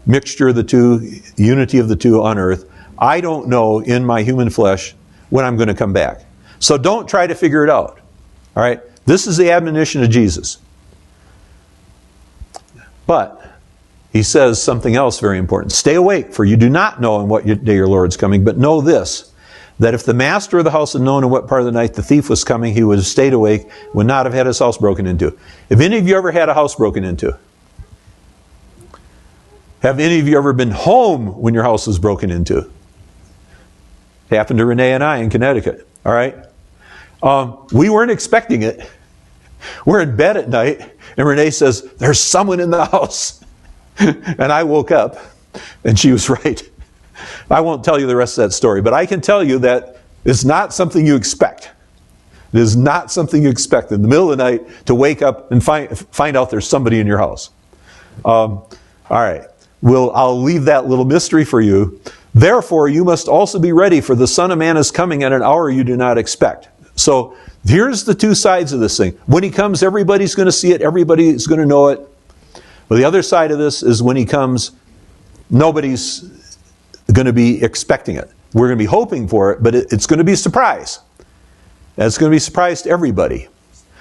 mixture 0.04 0.48
of 0.48 0.54
the 0.54 0.64
two, 0.64 1.20
unity 1.36 1.78
of 1.78 1.88
the 1.88 1.96
two 1.96 2.22
on 2.22 2.38
earth, 2.38 2.70
I 2.98 3.20
don't 3.20 3.48
know 3.48 3.80
in 3.80 4.04
my 4.04 4.22
human 4.22 4.50
flesh 4.50 4.94
when 5.30 5.44
I'm 5.44 5.56
going 5.56 5.68
to 5.68 5.74
come 5.74 5.92
back. 5.92 6.24
So 6.58 6.78
don't 6.78 7.08
try 7.08 7.26
to 7.26 7.34
figure 7.34 7.64
it 7.64 7.70
out. 7.70 8.00
All 8.56 8.62
right? 8.62 8.80
This 9.04 9.26
is 9.26 9.36
the 9.36 9.50
admonition 9.50 10.02
of 10.02 10.10
Jesus. 10.10 10.58
But 13.06 13.42
he 14.12 14.22
says 14.22 14.62
something 14.62 14.96
else 14.96 15.20
very 15.20 15.38
important. 15.38 15.72
Stay 15.72 15.94
awake, 15.94 16.32
for 16.32 16.44
you 16.44 16.56
do 16.56 16.68
not 16.68 17.00
know 17.00 17.20
in 17.20 17.28
what 17.28 17.46
day 17.46 17.74
your 17.74 17.88
Lord's 17.88 18.16
coming, 18.16 18.44
but 18.44 18.56
know 18.56 18.80
this 18.80 19.32
that 19.78 19.94
if 19.94 20.04
the 20.04 20.14
master 20.14 20.58
of 20.58 20.64
the 20.64 20.70
house 20.70 20.94
had 20.94 21.02
known 21.02 21.22
in 21.22 21.30
what 21.30 21.48
part 21.48 21.60
of 21.60 21.66
the 21.66 21.72
night 21.72 21.94
the 21.94 22.02
thief 22.02 22.30
was 22.30 22.44
coming, 22.44 22.72
he 22.72 22.82
would 22.82 22.96
have 22.96 23.06
stayed 23.06 23.34
awake, 23.34 23.68
would 23.92 24.06
not 24.06 24.24
have 24.24 24.32
had 24.32 24.46
his 24.46 24.58
house 24.58 24.78
broken 24.78 25.06
into. 25.06 25.36
Have 25.68 25.80
any 25.80 25.98
of 25.98 26.08
you 26.08 26.16
ever 26.16 26.32
had 26.32 26.48
a 26.48 26.54
house 26.54 26.74
broken 26.74 27.04
into? 27.04 27.38
Have 29.82 30.00
any 30.00 30.18
of 30.18 30.26
you 30.26 30.38
ever 30.38 30.52
been 30.54 30.70
home 30.70 31.40
when 31.40 31.52
your 31.52 31.62
house 31.62 31.86
was 31.86 31.98
broken 31.98 32.30
into? 32.30 32.70
It 34.30 34.36
happened 34.36 34.58
to 34.58 34.66
Renee 34.66 34.92
and 34.92 35.04
I 35.04 35.18
in 35.18 35.28
Connecticut. 35.28 35.86
All 36.06 36.12
right? 36.12 36.36
Um, 37.20 37.66
we 37.72 37.90
weren't 37.90 38.12
expecting 38.12 38.62
it. 38.62 38.88
We're 39.84 40.00
in 40.00 40.14
bed 40.14 40.36
at 40.36 40.48
night, 40.48 40.92
and 41.16 41.26
Renee 41.26 41.50
says, 41.50 41.82
There's 41.94 42.20
someone 42.20 42.60
in 42.60 42.70
the 42.70 42.84
house. 42.92 43.44
and 43.98 44.52
I 44.52 44.62
woke 44.62 44.92
up, 44.92 45.16
and 45.84 45.98
she 45.98 46.12
was 46.12 46.30
right. 46.44 46.62
I 47.50 47.60
won't 47.60 47.82
tell 47.82 47.98
you 47.98 48.06
the 48.06 48.14
rest 48.14 48.38
of 48.38 48.44
that 48.44 48.52
story, 48.52 48.80
but 48.80 48.94
I 48.94 49.04
can 49.04 49.20
tell 49.20 49.42
you 49.42 49.58
that 49.60 49.98
it's 50.24 50.44
not 50.44 50.72
something 50.72 51.04
you 51.04 51.16
expect. 51.16 51.72
It 52.52 52.60
is 52.60 52.76
not 52.76 53.10
something 53.10 53.42
you 53.42 53.50
expect 53.50 53.90
in 53.90 54.00
the 54.00 54.08
middle 54.08 54.30
of 54.30 54.38
the 54.38 54.44
night 54.44 54.86
to 54.86 54.94
wake 54.94 55.22
up 55.22 55.50
and 55.50 55.62
find, 55.62 55.98
find 55.98 56.36
out 56.36 56.50
there's 56.50 56.68
somebody 56.68 57.00
in 57.00 57.06
your 57.06 57.18
house. 57.18 57.50
Um, 58.24 58.62
all 58.62 58.68
right. 59.10 59.42
Well, 59.82 60.12
I'll 60.12 60.40
leave 60.40 60.64
that 60.66 60.86
little 60.86 61.04
mystery 61.04 61.44
for 61.44 61.60
you. 61.60 62.00
Therefore, 62.36 62.86
you 62.86 63.02
must 63.02 63.28
also 63.28 63.58
be 63.58 63.72
ready, 63.72 64.02
for 64.02 64.14
the 64.14 64.26
Son 64.26 64.50
of 64.50 64.58
Man 64.58 64.76
is 64.76 64.90
coming 64.90 65.22
at 65.22 65.32
an 65.32 65.42
hour 65.42 65.70
you 65.70 65.82
do 65.82 65.96
not 65.96 66.18
expect. 66.18 66.68
So 66.94 67.34
here's 67.64 68.04
the 68.04 68.14
two 68.14 68.34
sides 68.34 68.74
of 68.74 68.80
this 68.80 68.98
thing. 68.98 69.12
When 69.24 69.42
he 69.42 69.50
comes, 69.50 69.82
everybody's 69.82 70.34
going 70.34 70.44
to 70.44 70.52
see 70.52 70.72
it, 70.72 70.82
everybody's 70.82 71.46
going 71.46 71.60
to 71.60 71.66
know 71.66 71.88
it. 71.88 72.06
But 72.88 72.96
the 72.96 73.04
other 73.04 73.22
side 73.22 73.52
of 73.52 73.58
this 73.58 73.82
is 73.82 74.02
when 74.02 74.18
he 74.18 74.26
comes, 74.26 74.72
nobody's 75.48 76.58
going 77.10 77.24
to 77.24 77.32
be 77.32 77.64
expecting 77.64 78.16
it. 78.16 78.30
We're 78.52 78.66
going 78.66 78.78
to 78.78 78.82
be 78.82 78.84
hoping 78.84 79.26
for 79.28 79.52
it, 79.52 79.62
but 79.62 79.74
it's 79.74 80.06
going 80.06 80.18
to 80.18 80.24
be 80.24 80.32
a 80.32 80.36
surprise. 80.36 81.00
And 81.96 82.06
it's 82.06 82.18
going 82.18 82.28
to 82.28 82.34
be 82.34 82.36
a 82.36 82.40
surprise 82.40 82.82
to 82.82 82.90
everybody. 82.90 83.48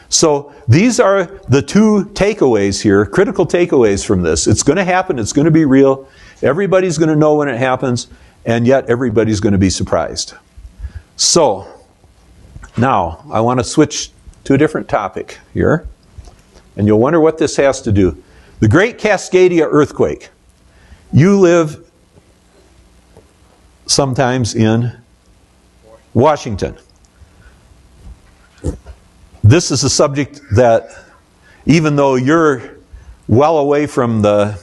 So 0.09 0.53
these 0.67 0.99
are 0.99 1.25
the 1.47 1.61
two 1.61 2.11
takeaways 2.13 2.81
here, 2.81 3.05
critical 3.05 3.47
takeaways 3.47 4.05
from 4.05 4.23
this. 4.23 4.45
It's 4.45 4.61
going 4.61 4.75
to 4.75 4.83
happen, 4.83 5.19
it's 5.19 5.31
going 5.31 5.45
to 5.45 5.51
be 5.51 5.63
real. 5.63 6.07
Everybody's 6.41 6.97
going 6.97 7.09
to 7.09 7.15
know 7.15 7.35
when 7.35 7.47
it 7.47 7.57
happens, 7.57 8.07
and 8.45 8.67
yet 8.67 8.89
everybody's 8.89 9.39
going 9.39 9.53
to 9.53 9.59
be 9.59 9.69
surprised. 9.69 10.33
So, 11.15 11.67
now 12.77 13.25
I 13.31 13.41
want 13.41 13.59
to 13.59 13.63
switch 13.63 14.11
to 14.43 14.53
a 14.53 14.57
different 14.57 14.87
topic 14.87 15.39
here. 15.53 15.87
And 16.77 16.87
you'll 16.87 16.99
wonder 16.99 17.19
what 17.19 17.37
this 17.37 17.55
has 17.55 17.81
to 17.83 17.91
do. 17.91 18.21
The 18.59 18.67
Great 18.67 18.97
Cascadia 18.97 19.67
earthquake. 19.69 20.29
You 21.11 21.39
live 21.39 21.89
sometimes 23.87 24.55
in 24.55 24.95
Washington. 26.13 26.77
This 29.43 29.71
is 29.71 29.83
a 29.83 29.89
subject 29.89 30.41
that, 30.55 30.89
even 31.65 31.95
though 31.95 32.15
you're 32.15 32.77
well 33.27 33.57
away 33.57 33.87
from 33.87 34.21
the 34.21 34.59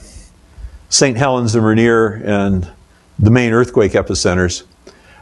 St. 0.88 1.16
Helens 1.16 1.54
and 1.54 1.64
Rainier 1.64 2.22
and 2.24 2.70
the 3.18 3.30
main 3.30 3.52
earthquake 3.52 3.92
epicenters, 3.92 4.64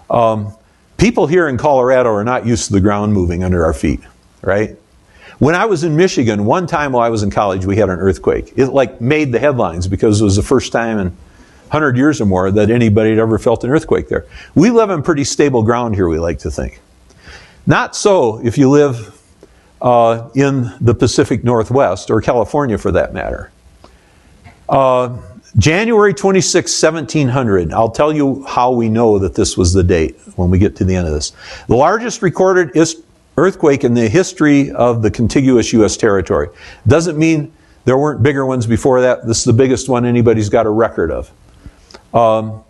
um, 0.08 0.54
people 0.96 1.26
here 1.26 1.48
in 1.48 1.56
Colorado 1.56 2.10
are 2.10 2.24
not 2.24 2.46
used 2.46 2.66
to 2.66 2.72
the 2.72 2.80
ground 2.80 3.12
moving 3.12 3.44
under 3.44 3.64
our 3.64 3.72
feet, 3.72 4.00
right? 4.42 4.76
When 5.38 5.54
I 5.54 5.64
was 5.64 5.84
in 5.84 5.96
Michigan, 5.96 6.44
one 6.44 6.66
time 6.66 6.92
while 6.92 7.02
I 7.02 7.08
was 7.08 7.22
in 7.22 7.30
college, 7.30 7.64
we 7.64 7.76
had 7.76 7.88
an 7.88 7.98
earthquake. 7.98 8.52
It 8.56 8.66
like 8.66 9.00
made 9.00 9.32
the 9.32 9.38
headlines 9.38 9.88
because 9.88 10.20
it 10.20 10.24
was 10.24 10.36
the 10.36 10.42
first 10.42 10.70
time 10.70 10.98
in 10.98 11.06
100 11.06 11.96
years 11.96 12.20
or 12.20 12.26
more 12.26 12.50
that 12.50 12.70
anybody 12.70 13.10
had 13.10 13.18
ever 13.18 13.38
felt 13.38 13.64
an 13.64 13.70
earthquake 13.70 14.08
there. 14.08 14.26
We 14.54 14.70
live 14.70 14.90
on 14.90 15.02
pretty 15.02 15.24
stable 15.24 15.62
ground 15.62 15.94
here, 15.94 16.08
we 16.08 16.18
like 16.18 16.40
to 16.40 16.50
think. 16.50 16.80
Not 17.66 17.96
so 17.96 18.44
if 18.44 18.58
you 18.58 18.68
live 18.68 19.16
uh, 19.80 20.28
in 20.34 20.72
the 20.80 20.94
Pacific 20.94 21.42
Northwest, 21.42 22.10
or 22.10 22.20
California 22.20 22.76
for 22.78 22.92
that 22.92 23.14
matter. 23.14 23.50
Uh, 24.68 25.16
January 25.58 26.14
26, 26.14 26.82
1700. 26.82 27.72
I'll 27.72 27.90
tell 27.90 28.12
you 28.12 28.44
how 28.44 28.70
we 28.70 28.88
know 28.88 29.18
that 29.18 29.34
this 29.34 29.56
was 29.56 29.72
the 29.72 29.82
date 29.82 30.18
when 30.36 30.50
we 30.50 30.58
get 30.58 30.76
to 30.76 30.84
the 30.84 30.94
end 30.94 31.08
of 31.08 31.12
this. 31.12 31.32
The 31.66 31.76
largest 31.76 32.22
recorded 32.22 32.70
earthquake 33.36 33.84
in 33.84 33.94
the 33.94 34.08
history 34.08 34.70
of 34.70 35.02
the 35.02 35.10
contiguous 35.10 35.72
U.S. 35.72 35.96
territory. 35.96 36.48
Doesn't 36.86 37.18
mean 37.18 37.52
there 37.84 37.98
weren't 37.98 38.22
bigger 38.22 38.46
ones 38.46 38.66
before 38.66 39.00
that. 39.00 39.26
This 39.26 39.38
is 39.38 39.44
the 39.44 39.52
biggest 39.52 39.88
one 39.88 40.04
anybody's 40.04 40.48
got 40.48 40.66
a 40.66 40.70
record 40.70 41.10
of. 41.10 41.30
Um, 42.14 42.62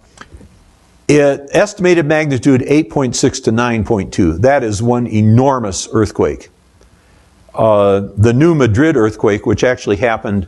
it 1.09 1.49
estimated 1.53 2.07
magnitude 2.07 2.61
8.6 2.61 3.45
to 3.45 3.51
9.2. 3.51 4.40
That 4.40 4.62
is 4.62 4.81
one 4.81 5.07
enormous 5.07 5.88
earthquake. 5.93 6.51
Uh, 7.53 8.09
the 8.16 8.33
New 8.33 8.55
Madrid 8.55 8.97
earthquake, 8.97 9.45
which 9.45 9.64
actually 9.64 9.97
happened 9.97 10.47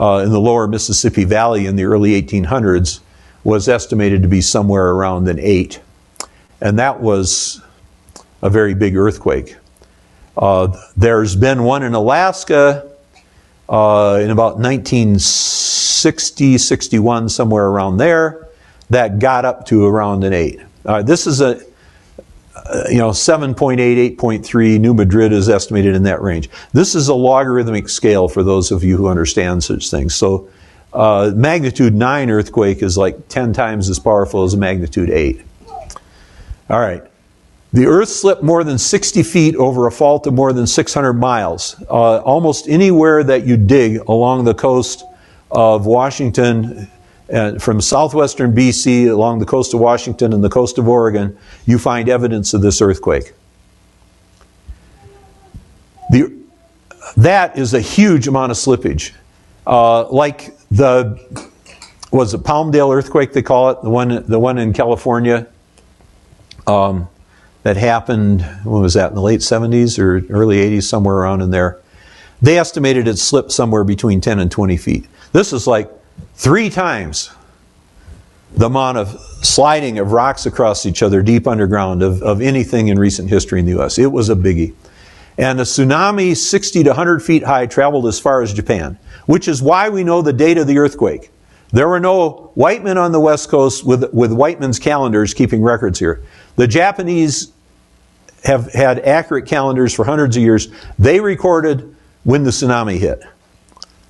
uh, 0.00 0.22
in 0.24 0.30
the 0.30 0.40
lower 0.40 0.66
Mississippi 0.66 1.24
Valley 1.24 1.66
in 1.66 1.76
the 1.76 1.84
early 1.84 2.20
1800s, 2.20 3.00
was 3.44 3.68
estimated 3.68 4.22
to 4.22 4.28
be 4.28 4.40
somewhere 4.40 4.90
around 4.90 5.28
an 5.28 5.38
8. 5.38 5.80
And 6.60 6.78
that 6.78 7.00
was 7.00 7.60
a 8.42 8.50
very 8.50 8.74
big 8.74 8.96
earthquake. 8.96 9.56
Uh, 10.36 10.76
there's 10.96 11.36
been 11.36 11.64
one 11.64 11.82
in 11.82 11.94
Alaska 11.94 12.90
uh, 13.68 14.20
in 14.22 14.30
about 14.30 14.58
1960, 14.58 16.58
61, 16.58 17.28
somewhere 17.28 17.66
around 17.66 17.98
there, 17.98 18.48
that 18.88 19.18
got 19.18 19.44
up 19.44 19.66
to 19.66 19.84
around 19.84 20.24
an 20.24 20.32
8. 20.32 20.60
Uh, 20.84 21.02
this 21.02 21.26
is 21.26 21.40
a 21.40 21.60
uh, 22.66 22.84
you 22.88 22.98
know, 22.98 23.10
7.8, 23.10 24.16
8.3, 24.16 24.80
New 24.80 24.94
Madrid 24.94 25.32
is 25.32 25.48
estimated 25.48 25.94
in 25.94 26.02
that 26.04 26.20
range. 26.22 26.48
This 26.72 26.94
is 26.94 27.08
a 27.08 27.14
logarithmic 27.14 27.88
scale 27.88 28.28
for 28.28 28.42
those 28.42 28.70
of 28.70 28.84
you 28.84 28.96
who 28.96 29.08
understand 29.08 29.64
such 29.64 29.90
things. 29.90 30.14
So, 30.14 30.48
uh, 30.92 31.32
magnitude 31.34 31.94
9 31.94 32.30
earthquake 32.30 32.82
is 32.82 32.98
like 32.98 33.28
10 33.28 33.52
times 33.52 33.88
as 33.88 33.98
powerful 33.98 34.44
as 34.44 34.56
magnitude 34.56 35.10
8. 35.10 35.42
All 36.68 36.80
right. 36.80 37.02
The 37.72 37.86
earth 37.86 38.08
slipped 38.08 38.42
more 38.42 38.64
than 38.64 38.78
60 38.78 39.22
feet 39.22 39.54
over 39.54 39.86
a 39.86 39.92
fault 39.92 40.26
of 40.26 40.34
more 40.34 40.52
than 40.52 40.66
600 40.66 41.12
miles. 41.12 41.76
Uh, 41.88 42.18
almost 42.18 42.68
anywhere 42.68 43.22
that 43.22 43.46
you 43.46 43.56
dig 43.56 43.98
along 44.08 44.44
the 44.44 44.54
coast 44.54 45.04
of 45.52 45.86
Washington, 45.86 46.90
and 47.30 47.62
from 47.62 47.80
southwestern 47.80 48.52
BC 48.54 49.08
along 49.08 49.38
the 49.38 49.46
coast 49.46 49.72
of 49.72 49.80
Washington 49.80 50.32
and 50.32 50.42
the 50.42 50.50
coast 50.50 50.78
of 50.78 50.88
Oregon, 50.88 51.36
you 51.64 51.78
find 51.78 52.08
evidence 52.08 52.54
of 52.54 52.60
this 52.60 52.82
earthquake. 52.82 53.32
The, 56.10 56.36
that 57.16 57.56
is 57.56 57.72
a 57.72 57.80
huge 57.80 58.26
amount 58.26 58.50
of 58.50 58.58
slippage. 58.58 59.12
Uh, 59.66 60.08
like 60.08 60.56
the 60.70 61.18
was 62.10 62.34
it 62.34 62.42
Palmdale 62.42 62.92
earthquake 62.92 63.32
they 63.32 63.42
call 63.42 63.70
it 63.70 63.82
the 63.82 63.90
one 63.90 64.24
the 64.26 64.38
one 64.38 64.58
in 64.58 64.72
California 64.72 65.46
um, 66.66 67.08
that 67.62 67.76
happened 67.76 68.42
when 68.64 68.82
was 68.82 68.94
that 68.94 69.10
in 69.10 69.14
the 69.14 69.22
late 69.22 69.40
70s 69.40 69.98
or 69.98 70.26
early 70.32 70.56
80s 70.56 70.84
somewhere 70.84 71.16
around 71.16 71.42
in 71.42 71.50
there 71.50 71.78
they 72.42 72.58
estimated 72.58 73.06
it 73.06 73.18
slipped 73.18 73.52
somewhere 73.52 73.84
between 73.84 74.20
10 74.20 74.40
and 74.40 74.50
20 74.50 74.76
feet 74.76 75.06
this 75.32 75.52
is 75.52 75.66
like 75.66 75.90
Three 76.34 76.70
times 76.70 77.30
the 78.56 78.66
amount 78.66 78.98
of 78.98 79.20
sliding 79.42 79.98
of 79.98 80.12
rocks 80.12 80.46
across 80.46 80.84
each 80.86 81.02
other 81.02 81.22
deep 81.22 81.46
underground 81.46 82.02
of, 82.02 82.22
of 82.22 82.40
anything 82.40 82.88
in 82.88 82.98
recent 82.98 83.28
history 83.28 83.60
in 83.60 83.66
the 83.66 83.72
U.S. 83.72 83.98
It 83.98 84.10
was 84.10 84.28
a 84.28 84.34
biggie. 84.34 84.74
And 85.38 85.60
a 85.60 85.62
tsunami 85.62 86.36
60 86.36 86.82
to 86.82 86.90
100 86.90 87.20
feet 87.22 87.44
high 87.44 87.66
traveled 87.66 88.06
as 88.06 88.18
far 88.18 88.42
as 88.42 88.52
Japan, 88.52 88.98
which 89.26 89.48
is 89.48 89.62
why 89.62 89.88
we 89.88 90.04
know 90.04 90.20
the 90.20 90.32
date 90.32 90.58
of 90.58 90.66
the 90.66 90.78
earthquake. 90.78 91.30
There 91.72 91.88
were 91.88 92.00
no 92.00 92.50
white 92.54 92.82
men 92.82 92.98
on 92.98 93.12
the 93.12 93.20
West 93.20 93.48
Coast 93.48 93.84
with, 93.84 94.12
with 94.12 94.32
white 94.32 94.60
men's 94.60 94.78
calendars 94.78 95.32
keeping 95.32 95.62
records 95.62 95.98
here. 95.98 96.22
The 96.56 96.66
Japanese 96.66 97.52
have 98.44 98.72
had 98.72 98.98
accurate 99.00 99.46
calendars 99.46 99.94
for 99.94 100.04
hundreds 100.04 100.36
of 100.36 100.42
years. 100.42 100.68
They 100.98 101.20
recorded 101.20 101.94
when 102.24 102.42
the 102.42 102.50
tsunami 102.50 102.98
hit. 102.98 103.22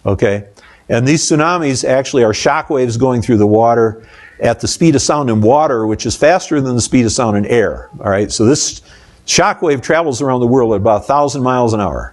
Okay? 0.06 0.48
And 0.90 1.06
these 1.06 1.22
tsunamis 1.22 1.88
actually 1.88 2.24
are 2.24 2.34
shock 2.34 2.68
waves 2.68 2.96
going 2.96 3.22
through 3.22 3.36
the 3.36 3.46
water 3.46 4.04
at 4.40 4.58
the 4.58 4.66
speed 4.66 4.96
of 4.96 5.02
sound 5.02 5.30
in 5.30 5.40
water, 5.40 5.86
which 5.86 6.04
is 6.04 6.16
faster 6.16 6.60
than 6.60 6.74
the 6.74 6.80
speed 6.80 7.06
of 7.06 7.12
sound 7.12 7.36
in 7.36 7.46
air. 7.46 7.88
All 8.00 8.10
right? 8.10 8.30
So 8.30 8.44
this 8.44 8.82
shock 9.24 9.62
wave 9.62 9.82
travels 9.82 10.20
around 10.20 10.40
the 10.40 10.48
world 10.48 10.72
at 10.72 10.78
about 10.78 11.02
1,000 11.02 11.42
miles 11.42 11.74
an 11.74 11.80
hour, 11.80 12.12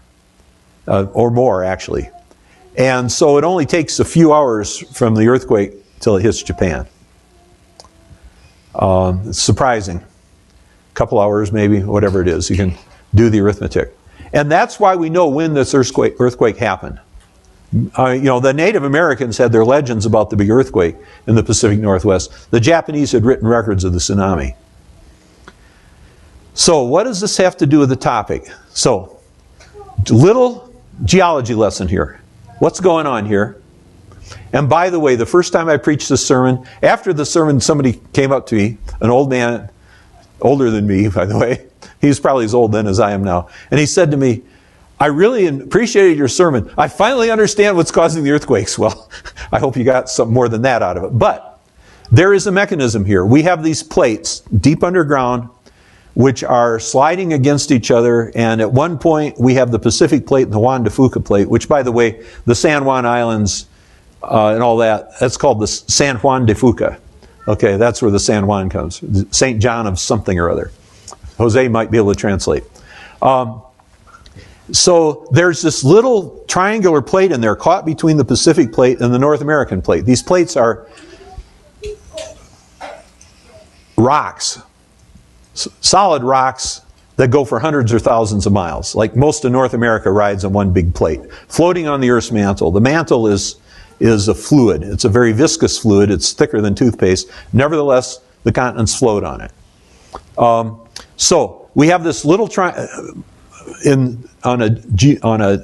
uh, 0.88 1.08
or 1.14 1.32
more, 1.32 1.64
actually. 1.64 2.12
And 2.78 3.12
so 3.12 3.40
it 3.40 3.44
only 3.44 3.66
takes 3.66 4.00
a 4.00 4.06
few 4.06 4.32
hours 4.32 4.78
from 4.96 5.16
the 5.16 5.28
earthquake 5.28 5.74
till 6.00 6.16
it 6.16 6.22
hits 6.22 6.44
Japan. 6.44 6.86
Uh, 8.76 9.18
it's 9.26 9.42
surprising. 9.42 9.98
A 9.98 10.94
couple 10.94 11.20
hours, 11.20 11.52
maybe, 11.52 11.82
whatever 11.82 12.22
it 12.22 12.28
is. 12.28 12.48
You 12.52 12.56
can 12.58 12.76
do 13.16 13.32
the 13.32 13.40
arithmetic. 13.40 13.98
And 14.34 14.52
that's 14.52 14.80
why 14.80 14.96
we 14.96 15.10
know 15.10 15.28
when 15.30 15.56
this 15.56 15.74
earthquake, 15.74 16.18
earthquake 16.20 16.58
happened. 16.58 17.00
Uh, 17.98 18.12
you 18.12 18.24
know, 18.24 18.40
the 18.40 18.54
Native 18.54 18.84
Americans 18.84 19.38
had 19.38 19.52
their 19.52 19.66
legends 19.66 20.06
about 20.06 20.30
the 20.30 20.38
big 20.38 20.50
earthquake 20.50 20.96
in 21.28 21.36
the 21.36 21.44
Pacific 21.44 21.80
Northwest. 21.80 22.50
The 22.50 22.62
Japanese 22.62 23.12
had 23.12 23.26
written 23.26 23.48
records 23.48 23.84
of 23.84 23.92
the 23.92 24.00
tsunami. 24.00 24.56
So, 26.54 26.84
what 26.84 27.04
does 27.04 27.20
this 27.20 27.38
have 27.38 27.58
to 27.58 27.66
do 27.66 27.80
with 27.80 27.90
the 27.90 27.98
topic? 27.98 28.48
So, 28.70 29.20
little 30.10 30.74
geology 31.04 31.54
lesson 31.54 31.88
here. 31.88 32.22
What's 32.60 32.80
going 32.80 33.06
on 33.06 33.26
here? 33.26 33.62
And 34.54 34.70
by 34.70 34.90
the 34.90 35.00
way, 35.00 35.16
the 35.16 35.26
first 35.26 35.54
time 35.54 35.70
I 35.70 35.78
preached 35.78 36.10
this 36.10 36.26
sermon, 36.26 36.66
after 36.82 37.14
the 37.14 37.26
sermon, 37.26 37.60
somebody 37.60 38.02
came 38.14 38.32
up 38.32 38.48
to 38.48 38.56
me, 38.56 38.78
an 39.02 39.10
old 39.10 39.30
man, 39.30 39.70
older 40.42 40.72
than 40.72 40.88
me, 40.88 41.10
by 41.10 41.26
the 41.26 41.38
way. 41.38 41.66
He 42.00 42.08
was 42.08 42.20
probably 42.20 42.46
as 42.46 42.54
old 42.54 42.74
then 42.74 42.86
as 42.86 43.00
I 43.00 43.12
am 43.14 43.24
now. 43.24 43.50
And 43.72 43.80
he 43.80 43.88
said 43.88 44.12
to 44.12 44.18
me, 44.18 44.44
I 45.00 45.08
really 45.08 45.46
appreciated 45.48 46.18
your 46.18 46.28
sermon. 46.28 46.72
I 46.78 46.88
finally 46.88 47.30
understand 47.30 47.78
what's 47.78 47.92
causing 47.92 48.24
the 48.24 48.32
earthquakes. 48.32 48.78
Well, 48.88 49.10
I 49.52 49.60
hope 49.60 49.78
you 49.78 49.84
got 49.84 50.10
some 50.10 50.34
more 50.34 50.50
than 50.50 50.64
that 50.64 50.82
out 50.82 50.98
of 50.98 51.04
it. 51.04 51.18
But 51.18 51.60
there 52.12 52.34
is 52.34 52.48
a 52.48 52.52
mechanism 52.52 53.06
here. 53.06 53.26
We 53.26 53.44
have 53.44 53.64
these 53.64 53.84
plates 53.84 54.40
deep 54.40 54.84
underground 54.84 55.50
which 56.18 56.44
are 56.44 56.80
sliding 56.80 57.34
against 57.34 57.72
each 57.72 57.92
other. 57.92 58.32
And 58.34 58.60
at 58.60 58.74
one 58.74 58.98
point, 58.98 59.40
we 59.40 59.54
have 59.54 59.70
the 59.70 59.78
Pacific 59.78 60.26
Plate 60.26 60.46
and 60.46 60.52
the 60.52 60.58
Juan 60.58 60.84
de 60.84 60.90
Fuca 60.90 61.24
Plate, 61.24 61.48
which, 61.48 61.70
by 61.70 61.84
the 61.84 61.92
way, 61.92 62.26
the 62.48 62.56
San 62.56 62.86
Juan 62.86 63.06
Islands 63.06 63.68
uh, 64.24 64.56
and 64.56 64.64
all 64.64 64.78
that, 64.78 65.12
that's 65.20 65.38
called 65.38 65.60
the 65.60 65.68
San 65.68 66.16
Juan 66.18 66.48
de 66.48 66.56
Fuca. 66.56 67.00
Okay, 67.48 67.78
that's 67.78 68.02
where 68.02 68.10
the 68.10 68.20
San 68.20 68.48
Juan 68.48 68.68
comes. 68.68 69.04
St. 69.30 69.62
John 69.62 69.86
of 69.86 70.00
something 70.00 70.40
or 70.40 70.50
other. 70.50 70.72
Jose 71.38 71.68
might 71.68 71.92
be 71.92 71.98
able 71.98 72.16
to 72.16 72.20
translate. 72.20 72.64
Um, 73.22 73.62
so 74.72 75.28
there's 75.32 75.62
this 75.62 75.84
little 75.84 76.44
triangular 76.48 77.02
plate 77.02 77.32
in 77.32 77.42
there 77.42 77.56
caught 77.56 77.86
between 77.86 78.18
the 78.18 78.26
Pacific 78.26 78.74
plate 78.74 79.00
and 79.00 79.14
the 79.14 79.20
North 79.20 79.42
American 79.42 79.82
plate. 79.82 80.06
These 80.06 80.24
plates 80.24 80.56
are 80.56 80.88
rocks 83.96 84.62
solid 85.58 86.24
rocks 86.24 86.82
that 87.16 87.32
go 87.32 87.44
for 87.44 87.60
hundreds 87.60 87.92
or 87.92 88.00
thousands 88.00 88.46
of 88.46 88.54
miles. 88.54 88.96
Like 88.96 89.16
most 89.16 89.44
of 89.44 89.52
North 89.52 89.74
America 89.74 90.12
rides 90.12 90.46
on 90.46 90.54
one 90.54 90.72
big 90.72 90.94
plate, 90.94 91.22
floating 91.48 91.88
on 91.88 92.00
the 92.00 92.12
Earth's 92.12 92.32
mantle. 92.32 92.72
The 92.72 92.82
mantle 92.82 93.28
is, 93.28 93.56
is 94.00 94.28
a 94.28 94.36
fluid. 94.36 94.84
It's 94.84 95.06
a 95.06 95.10
very 95.10 95.32
viscous 95.32 95.80
fluid. 95.80 96.12
It's 96.12 96.34
thicker 96.34 96.62
than 96.62 96.76
toothpaste. 96.76 97.30
Nevertheless, 97.54 98.20
the 98.44 98.52
continents 98.52 98.96
float 98.96 99.24
on 99.24 99.42
it. 99.42 99.52
Um, 100.38 100.80
so 101.16 101.70
we 101.74 101.88
have 101.88 102.04
this 102.04 102.24
little 102.24 102.48
tri- 102.48 102.88
in 103.84 104.30
on 104.48 104.62
a 104.62 104.70
ge- 104.70 105.22
on 105.22 105.42
a 105.42 105.64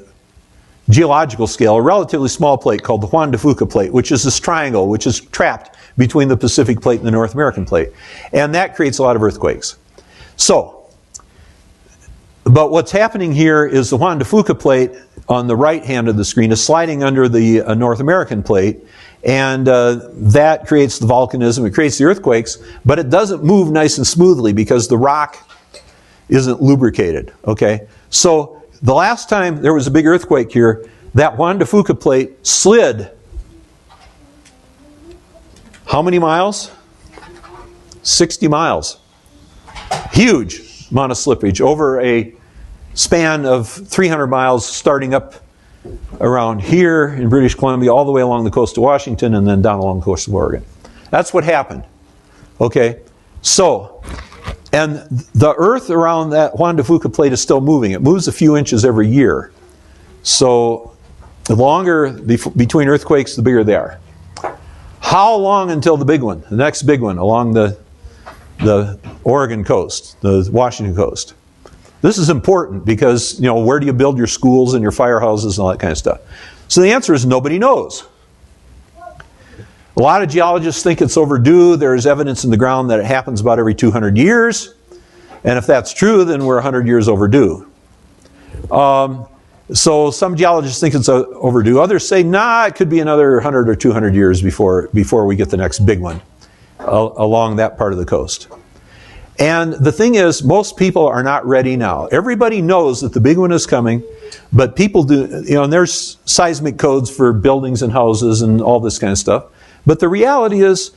geological 0.90 1.46
scale, 1.46 1.76
a 1.76 1.82
relatively 1.82 2.28
small 2.28 2.58
plate 2.58 2.82
called 2.82 3.00
the 3.00 3.06
Juan 3.06 3.30
de 3.30 3.38
Fuca 3.38 3.68
plate, 3.68 3.92
which 3.92 4.12
is 4.12 4.22
this 4.22 4.38
triangle 4.38 4.88
which 4.88 5.06
is 5.06 5.20
trapped 5.20 5.76
between 5.96 6.28
the 6.28 6.36
Pacific 6.36 6.80
plate 6.80 6.98
and 6.98 7.06
the 7.06 7.10
North 7.10 7.34
American 7.34 7.64
plate, 7.64 7.90
and 8.32 8.54
that 8.54 8.76
creates 8.76 8.98
a 8.98 9.02
lot 9.02 9.16
of 9.16 9.22
earthquakes. 9.22 9.76
So, 10.36 10.82
but 12.44 12.70
what's 12.70 12.92
happening 12.92 13.32
here 13.32 13.64
is 13.64 13.90
the 13.90 13.96
Juan 13.96 14.18
de 14.18 14.24
Fuca 14.24 14.58
plate 14.58 14.90
on 15.28 15.46
the 15.46 15.56
right 15.56 15.82
hand 15.82 16.08
of 16.08 16.16
the 16.16 16.24
screen 16.24 16.52
is 16.52 16.62
sliding 16.62 17.02
under 17.02 17.28
the 17.28 17.62
uh, 17.62 17.74
North 17.74 18.00
American 18.00 18.42
plate, 18.42 18.80
and 19.24 19.66
uh, 19.68 20.10
that 20.12 20.66
creates 20.66 20.98
the 20.98 21.06
volcanism, 21.06 21.66
it 21.66 21.72
creates 21.72 21.96
the 21.96 22.04
earthquakes, 22.04 22.58
but 22.84 22.98
it 22.98 23.08
doesn't 23.08 23.42
move 23.42 23.70
nice 23.70 23.96
and 23.96 24.06
smoothly 24.06 24.52
because 24.52 24.88
the 24.88 24.98
rock 24.98 25.38
isn't 26.28 26.60
lubricated. 26.60 27.32
Okay? 27.46 27.86
So, 28.10 28.63
the 28.82 28.94
last 28.94 29.28
time 29.28 29.62
there 29.62 29.74
was 29.74 29.86
a 29.86 29.90
big 29.90 30.06
earthquake 30.06 30.52
here, 30.52 30.88
that 31.14 31.36
Juan 31.38 31.58
de 31.58 31.64
Fuca 31.64 31.98
plate 31.98 32.46
slid 32.46 33.10
how 35.94 36.02
many 36.02 36.18
miles? 36.18 36.72
60 38.02 38.48
miles. 38.48 38.98
Huge 40.12 40.88
amount 40.90 41.12
of 41.12 41.18
slippage 41.18 41.60
over 41.60 42.00
a 42.00 42.34
span 42.94 43.46
of 43.46 43.68
300 43.68 44.26
miles 44.26 44.66
starting 44.66 45.14
up 45.14 45.34
around 46.20 46.62
here 46.62 47.08
in 47.08 47.28
British 47.28 47.54
Columbia 47.54 47.92
all 47.92 48.04
the 48.04 48.12
way 48.12 48.22
along 48.22 48.44
the 48.44 48.50
coast 48.50 48.76
of 48.76 48.82
Washington 48.82 49.34
and 49.34 49.46
then 49.46 49.62
down 49.62 49.78
along 49.78 50.00
the 50.00 50.04
coast 50.04 50.26
of 50.26 50.34
Oregon. 50.34 50.64
That's 51.10 51.32
what 51.32 51.44
happened. 51.44 51.84
Okay? 52.60 53.00
So, 53.42 54.02
and 54.74 54.96
the 55.34 55.54
earth 55.56 55.88
around 55.88 56.30
that 56.30 56.58
Juan 56.58 56.74
de 56.74 56.82
Fuca 56.82 57.12
plate 57.12 57.32
is 57.32 57.40
still 57.40 57.60
moving. 57.60 57.92
It 57.92 58.02
moves 58.02 58.26
a 58.26 58.32
few 58.32 58.56
inches 58.56 58.84
every 58.84 59.08
year. 59.08 59.52
So, 60.24 60.96
the 61.44 61.54
longer 61.54 62.10
between 62.10 62.88
earthquakes, 62.88 63.36
the 63.36 63.42
bigger 63.42 63.62
they 63.62 63.76
are. 63.76 64.00
How 64.98 65.36
long 65.36 65.70
until 65.70 65.96
the 65.96 66.04
big 66.04 66.22
one, 66.22 66.42
the 66.50 66.56
next 66.56 66.82
big 66.82 67.00
one 67.02 67.18
along 67.18 67.52
the, 67.52 67.78
the 68.58 68.98
Oregon 69.22 69.62
coast, 69.62 70.20
the 70.22 70.48
Washington 70.50 70.96
coast? 70.96 71.34
This 72.02 72.18
is 72.18 72.28
important 72.28 72.84
because, 72.84 73.38
you 73.38 73.46
know, 73.46 73.60
where 73.64 73.78
do 73.78 73.86
you 73.86 73.92
build 73.92 74.18
your 74.18 74.26
schools 74.26 74.74
and 74.74 74.82
your 74.82 74.90
firehouses 74.90 75.52
and 75.52 75.58
all 75.60 75.68
that 75.68 75.78
kind 75.78 75.92
of 75.92 75.98
stuff? 75.98 76.20
So 76.66 76.80
the 76.80 76.90
answer 76.90 77.14
is 77.14 77.24
nobody 77.24 77.60
knows. 77.60 78.08
A 79.96 80.00
lot 80.00 80.22
of 80.22 80.28
geologists 80.28 80.82
think 80.82 81.00
it's 81.00 81.16
overdue. 81.16 81.76
There's 81.76 82.04
evidence 82.04 82.44
in 82.44 82.50
the 82.50 82.56
ground 82.56 82.90
that 82.90 82.98
it 82.98 83.06
happens 83.06 83.40
about 83.40 83.60
every 83.60 83.74
200 83.74 84.16
years. 84.16 84.74
And 85.44 85.56
if 85.56 85.66
that's 85.66 85.92
true, 85.92 86.24
then 86.24 86.44
we're 86.46 86.56
100 86.56 86.86
years 86.86 87.08
overdue. 87.08 87.70
Um, 88.72 89.28
so 89.72 90.10
some 90.10 90.36
geologists 90.36 90.80
think 90.80 90.94
it's 90.94 91.08
overdue. 91.08 91.80
Others 91.80 92.08
say, 92.08 92.22
nah, 92.24 92.66
it 92.66 92.74
could 92.74 92.90
be 92.90 92.98
another 92.98 93.34
100 93.34 93.68
or 93.68 93.76
200 93.76 94.14
years 94.14 94.42
before, 94.42 94.88
before 94.92 95.26
we 95.26 95.36
get 95.36 95.50
the 95.50 95.56
next 95.56 95.80
big 95.80 96.00
one 96.00 96.20
uh, 96.80 97.10
along 97.16 97.56
that 97.56 97.78
part 97.78 97.92
of 97.92 97.98
the 97.98 98.04
coast. 98.04 98.48
And 99.38 99.72
the 99.74 99.92
thing 99.92 100.16
is, 100.16 100.44
most 100.44 100.76
people 100.76 101.06
are 101.06 101.22
not 101.22 101.46
ready 101.46 101.76
now. 101.76 102.06
Everybody 102.06 102.62
knows 102.62 103.00
that 103.00 103.12
the 103.12 103.20
big 103.20 103.38
one 103.38 103.52
is 103.52 103.66
coming, 103.66 104.02
but 104.52 104.76
people 104.76 105.02
do, 105.02 105.44
you 105.46 105.54
know, 105.54 105.64
and 105.64 105.72
there's 105.72 106.18
seismic 106.24 106.78
codes 106.78 107.14
for 107.14 107.32
buildings 107.32 107.82
and 107.82 107.92
houses 107.92 108.42
and 108.42 108.60
all 108.60 108.80
this 108.80 108.98
kind 108.98 109.12
of 109.12 109.18
stuff. 109.18 109.46
But 109.86 110.00
the 110.00 110.08
reality 110.08 110.62
is, 110.62 110.92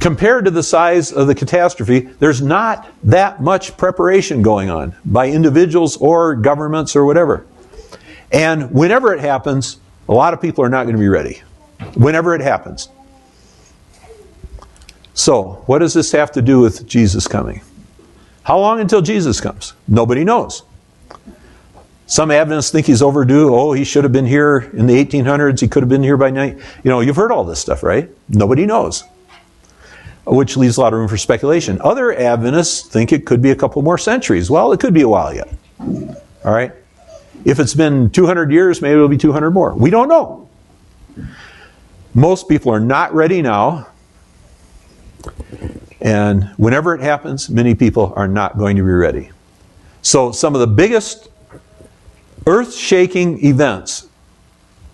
compared 0.00 0.44
to 0.44 0.50
the 0.50 0.62
size 0.62 1.12
of 1.12 1.26
the 1.26 1.34
catastrophe, 1.34 2.00
there's 2.00 2.40
not 2.40 2.88
that 3.04 3.42
much 3.42 3.76
preparation 3.76 4.42
going 4.42 4.70
on 4.70 4.94
by 5.04 5.28
individuals 5.28 5.96
or 5.96 6.34
governments 6.34 6.94
or 6.94 7.04
whatever. 7.04 7.46
And 8.30 8.70
whenever 8.72 9.12
it 9.14 9.20
happens, 9.20 9.78
a 10.08 10.14
lot 10.14 10.34
of 10.34 10.40
people 10.40 10.64
are 10.64 10.68
not 10.68 10.84
going 10.84 10.96
to 10.96 11.00
be 11.00 11.08
ready. 11.08 11.42
Whenever 11.94 12.34
it 12.34 12.40
happens. 12.40 12.88
So, 15.14 15.64
what 15.66 15.78
does 15.78 15.94
this 15.94 16.12
have 16.12 16.30
to 16.32 16.42
do 16.42 16.60
with 16.60 16.86
Jesus 16.86 17.26
coming? 17.26 17.62
How 18.44 18.58
long 18.58 18.80
until 18.80 19.02
Jesus 19.02 19.40
comes? 19.40 19.74
Nobody 19.86 20.24
knows. 20.24 20.62
Some 22.08 22.32
Adventists 22.32 22.72
think 22.72 22.86
he's 22.86 23.02
overdue. 23.02 23.54
Oh, 23.54 23.72
he 23.72 23.84
should 23.84 24.02
have 24.02 24.12
been 24.12 24.26
here 24.26 24.70
in 24.72 24.86
the 24.86 25.04
1800s. 25.04 25.60
He 25.60 25.68
could 25.68 25.84
have 25.84 25.88
been 25.88 26.02
here 26.02 26.16
by 26.16 26.30
night. 26.30 26.58
You 26.82 26.90
know, 26.90 27.00
you've 27.00 27.16
heard 27.16 27.30
all 27.30 27.44
this 27.44 27.60
stuff, 27.60 27.84
right? 27.84 28.10
Nobody 28.28 28.66
knows 28.66 29.04
which 30.30 30.56
leaves 30.56 30.76
a 30.76 30.80
lot 30.80 30.92
of 30.92 30.98
room 30.98 31.08
for 31.08 31.16
speculation. 31.16 31.80
Other 31.80 32.14
Adventists 32.14 32.88
think 32.88 33.12
it 33.12 33.26
could 33.26 33.40
be 33.40 33.50
a 33.50 33.56
couple 33.56 33.80
more 33.82 33.98
centuries. 33.98 34.50
Well, 34.50 34.72
it 34.72 34.80
could 34.80 34.94
be 34.94 35.02
a 35.02 35.08
while 35.08 35.34
yet. 35.34 35.48
All 35.80 36.52
right? 36.52 36.72
If 37.44 37.58
it's 37.58 37.74
been 37.74 38.10
200 38.10 38.50
years, 38.50 38.82
maybe 38.82 38.94
it'll 38.94 39.08
be 39.08 39.16
200 39.16 39.50
more. 39.50 39.74
We 39.74 39.90
don't 39.90 40.08
know. 40.08 40.48
Most 42.14 42.48
people 42.48 42.72
are 42.72 42.80
not 42.80 43.14
ready 43.14 43.42
now. 43.42 43.88
And 46.00 46.44
whenever 46.56 46.94
it 46.94 47.00
happens, 47.00 47.48
many 47.48 47.74
people 47.74 48.12
are 48.16 48.28
not 48.28 48.58
going 48.58 48.76
to 48.76 48.82
be 48.82 48.90
ready. 48.90 49.30
So, 50.02 50.32
some 50.32 50.54
of 50.54 50.60
the 50.60 50.66
biggest 50.66 51.28
earth 52.48 52.74
shaking 52.74 53.44
events 53.44 54.08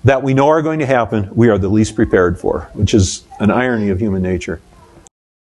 that 0.02 0.22
we 0.22 0.34
know 0.34 0.48
are 0.48 0.60
going 0.60 0.80
to 0.80 0.86
happen, 0.86 1.30
we 1.34 1.48
are 1.48 1.56
the 1.56 1.68
least 1.68 1.94
prepared 1.94 2.38
for, 2.38 2.68
which 2.74 2.92
is 2.92 3.24
an 3.38 3.50
irony 3.50 3.88
of 3.88 4.00
human 4.00 4.22
nature. 4.22 4.60